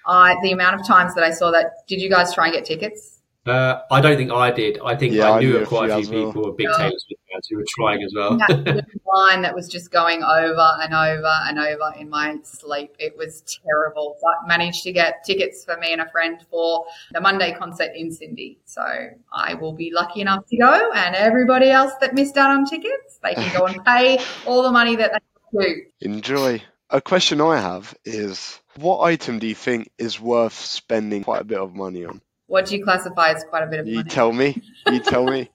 I 0.08 0.36
the 0.42 0.52
amount 0.52 0.80
of 0.80 0.88
times 0.88 1.14
that 1.16 1.24
I 1.24 1.32
saw 1.32 1.52
that. 1.52 1.86
Did 1.88 2.02
you 2.02 2.10
guys 2.10 2.34
try 2.34 2.46
and 2.46 2.54
get 2.54 2.66
tickets? 2.66 3.18
Uh, 3.48 3.82
I 3.92 4.02
don't 4.02 4.18
think 4.18 4.30
I 4.30 4.52
did. 4.52 4.78
I 4.84 4.94
think 4.96 5.14
yeah, 5.14 5.32
I 5.32 5.40
knew, 5.40 5.56
I 5.56 5.60
knew 5.60 5.66
quite 5.66 5.90
a 5.90 6.02
few 6.02 6.08
people 6.08 6.34
well. 6.34 6.44
were 6.46 6.52
big 6.52 6.68
Taylor 6.76 6.92
Swift 6.98 7.22
fans 7.32 7.48
who 7.50 7.56
were 7.56 7.66
trying 7.78 8.04
as 8.04 8.12
well. 8.14 8.38
that 8.38 8.86
line 9.16 9.42
that 9.42 9.56
was 9.56 9.70
just 9.70 9.90
going 9.90 10.22
over 10.22 10.70
and 10.82 10.94
over 10.94 11.34
and 11.46 11.58
over 11.58 11.94
in 11.98 12.10
my 12.10 12.38
sleep. 12.44 12.94
It 13.00 13.18
was 13.18 13.44
terrible. 13.66 14.18
But 14.22 14.50
managed 14.50 14.84
to 14.84 14.92
get 14.92 15.24
tickets 15.26 15.64
for 15.64 15.78
me 15.78 15.94
and 15.94 16.02
a 16.02 16.10
friend 16.10 16.46
for 16.50 16.86
the 17.14 17.22
Monday 17.22 17.54
concert 17.58 17.92
in 17.96 18.12
Sydney. 18.12 18.60
So 18.66 18.84
I 19.32 19.54
will 19.54 19.74
be 19.74 19.94
lucky 19.94 20.20
enough 20.20 20.46
to 20.48 20.58
go. 20.58 20.92
And 20.94 21.16
everybody 21.16 21.70
else 21.70 21.94
that 22.02 22.16
missed 22.16 22.36
out 22.36 22.52
on 22.52 22.66
tickets, 22.66 23.20
they 23.24 23.34
can 23.34 23.58
go 23.58 23.66
and 23.66 23.84
pay 23.86 24.20
all 24.46 24.62
the 24.62 24.72
money 24.72 24.98
that 24.98 25.14
they 25.14 25.60
do. 25.60 25.84
Enjoy. 26.02 26.62
A 26.90 27.02
question 27.02 27.42
I 27.42 27.60
have 27.60 27.94
is 28.06 28.62
what 28.78 29.02
item 29.02 29.40
do 29.40 29.48
you 29.48 29.56
think 29.56 29.92
is 29.98 30.22
worth 30.22 30.54
spending 30.54 31.24
quite 31.24 31.42
a 31.42 31.46
bit 31.46 31.60
of 31.60 31.76
money 31.76 32.06
on? 32.06 32.22
What 32.46 32.68
do 32.68 32.78
you 32.78 32.84
classify 32.84 33.32
as 33.32 33.44
quite 33.50 33.64
a 33.64 33.68
bit 33.68 33.82
of 33.82 33.88
you 33.88 33.96
money? 33.96 34.06
You 34.06 34.10
tell 34.10 34.32
me. 34.32 34.62
You 34.90 35.00
tell 35.02 35.26
me. 35.26 35.50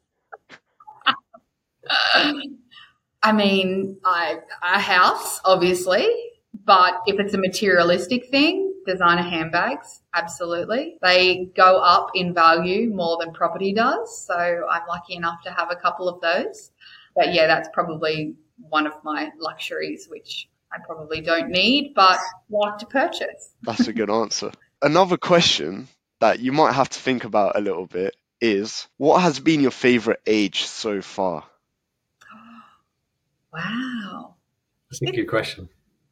I 3.23 3.33
mean, 3.33 3.97
I, 4.05 4.41
a 4.63 4.79
house, 4.79 5.41
obviously, 5.45 6.07
but 6.67 7.01
if 7.07 7.19
it's 7.19 7.33
a 7.33 7.39
materialistic 7.39 8.29
thing, 8.29 8.75
designer 8.87 9.23
handbags, 9.23 10.03
absolutely. 10.13 10.99
They 11.01 11.47
go 11.57 11.79
up 11.79 12.11
in 12.15 12.35
value 12.35 12.93
more 12.93 13.17
than 13.19 13.33
property 13.33 13.73
does. 13.73 14.27
So 14.27 14.35
I'm 14.35 14.87
lucky 14.87 15.15
enough 15.15 15.43
to 15.45 15.51
have 15.51 15.71
a 15.71 15.77
couple 15.77 16.11
of 16.11 16.21
those. 16.21 16.73
But 17.17 17.33
yeah, 17.33 17.47
that's 17.47 17.71
probably 17.73 18.35
one 18.69 18.87
of 18.87 18.93
my 19.03 19.31
luxuries, 19.39 20.09
which 20.11 20.49
I 20.73 20.79
probably 20.87 21.21
don't 21.21 21.51
need, 21.51 21.93
but 21.95 22.19
like 22.49 22.79
to 22.79 22.87
purchase. 22.87 23.55
That's 23.63 23.89
a 23.89 23.93
good 23.93 24.11
answer. 24.11 24.53
Another 24.81 25.17
question 25.17 25.89
that 26.21 26.41
you 26.41 26.53
might 26.53 26.73
have 26.73 26.89
to 26.89 26.99
think 26.99 27.25
about 27.25 27.57
a 27.57 27.61
little 27.61 27.87
bit 27.87 28.17
is 28.41 28.89
what 28.97 29.21
has 29.23 29.39
been 29.39 29.61
your 29.61 29.71
favorite 29.71 30.21
age 30.27 30.65
so 30.65 31.03
far? 31.03 31.45
Wow. 33.53 34.37
That's 34.91 35.03
a 35.03 35.15
good 35.15 35.29
question. 35.29 35.69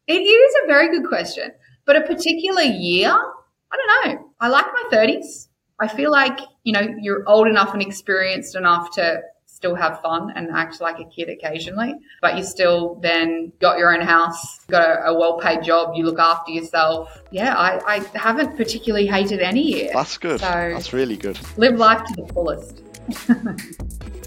It 0.07 0.21
is 0.21 0.55
a 0.63 0.67
very 0.67 0.91
good 0.91 1.09
question. 1.09 1.53
But 1.87 1.97
a 1.97 2.03
particular 2.03 2.63
year, 2.63 3.11
I 3.11 3.77
don't 3.77 4.13
know. 4.19 4.33
I 4.41 4.49
like 4.49 4.67
my 4.67 4.85
30s. 4.93 5.49
I 5.81 5.89
feel 5.89 6.11
like, 6.11 6.39
you 6.65 6.73
know, 6.75 6.87
you're 7.01 7.27
old 7.27 7.49
enough 7.49 7.73
and 7.73 7.81
experienced 7.81 8.57
enough 8.57 8.91
to 8.97 9.23
still 9.61 9.75
have 9.75 10.01
fun 10.01 10.33
and 10.37 10.49
act 10.53 10.81
like 10.81 10.99
a 11.01 11.05
kid 11.05 11.29
occasionally, 11.29 11.95
but 12.23 12.35
you 12.35 12.43
still 12.43 12.95
then 13.03 13.53
got 13.61 13.77
your 13.77 13.95
own 13.95 14.01
house, 14.01 14.61
got 14.71 14.89
a, 14.89 15.09
a 15.09 15.19
well 15.19 15.39
paid 15.39 15.63
job, 15.63 15.95
you 15.95 16.03
look 16.03 16.19
after 16.19 16.51
yourself. 16.51 17.23
Yeah, 17.31 17.55
I, 17.55 17.79
I 17.97 18.19
haven't 18.19 18.57
particularly 18.57 19.07
hated 19.07 19.41
any 19.41 19.61
year. 19.61 19.91
That's 19.93 20.17
good. 20.17 20.41
So 20.41 20.47
That's 20.47 20.95
really 20.95 21.19
good. 21.19 21.39
Live 21.59 21.75
life 21.75 22.03
to 22.07 22.23
the 22.23 22.33
fullest. 22.33 22.83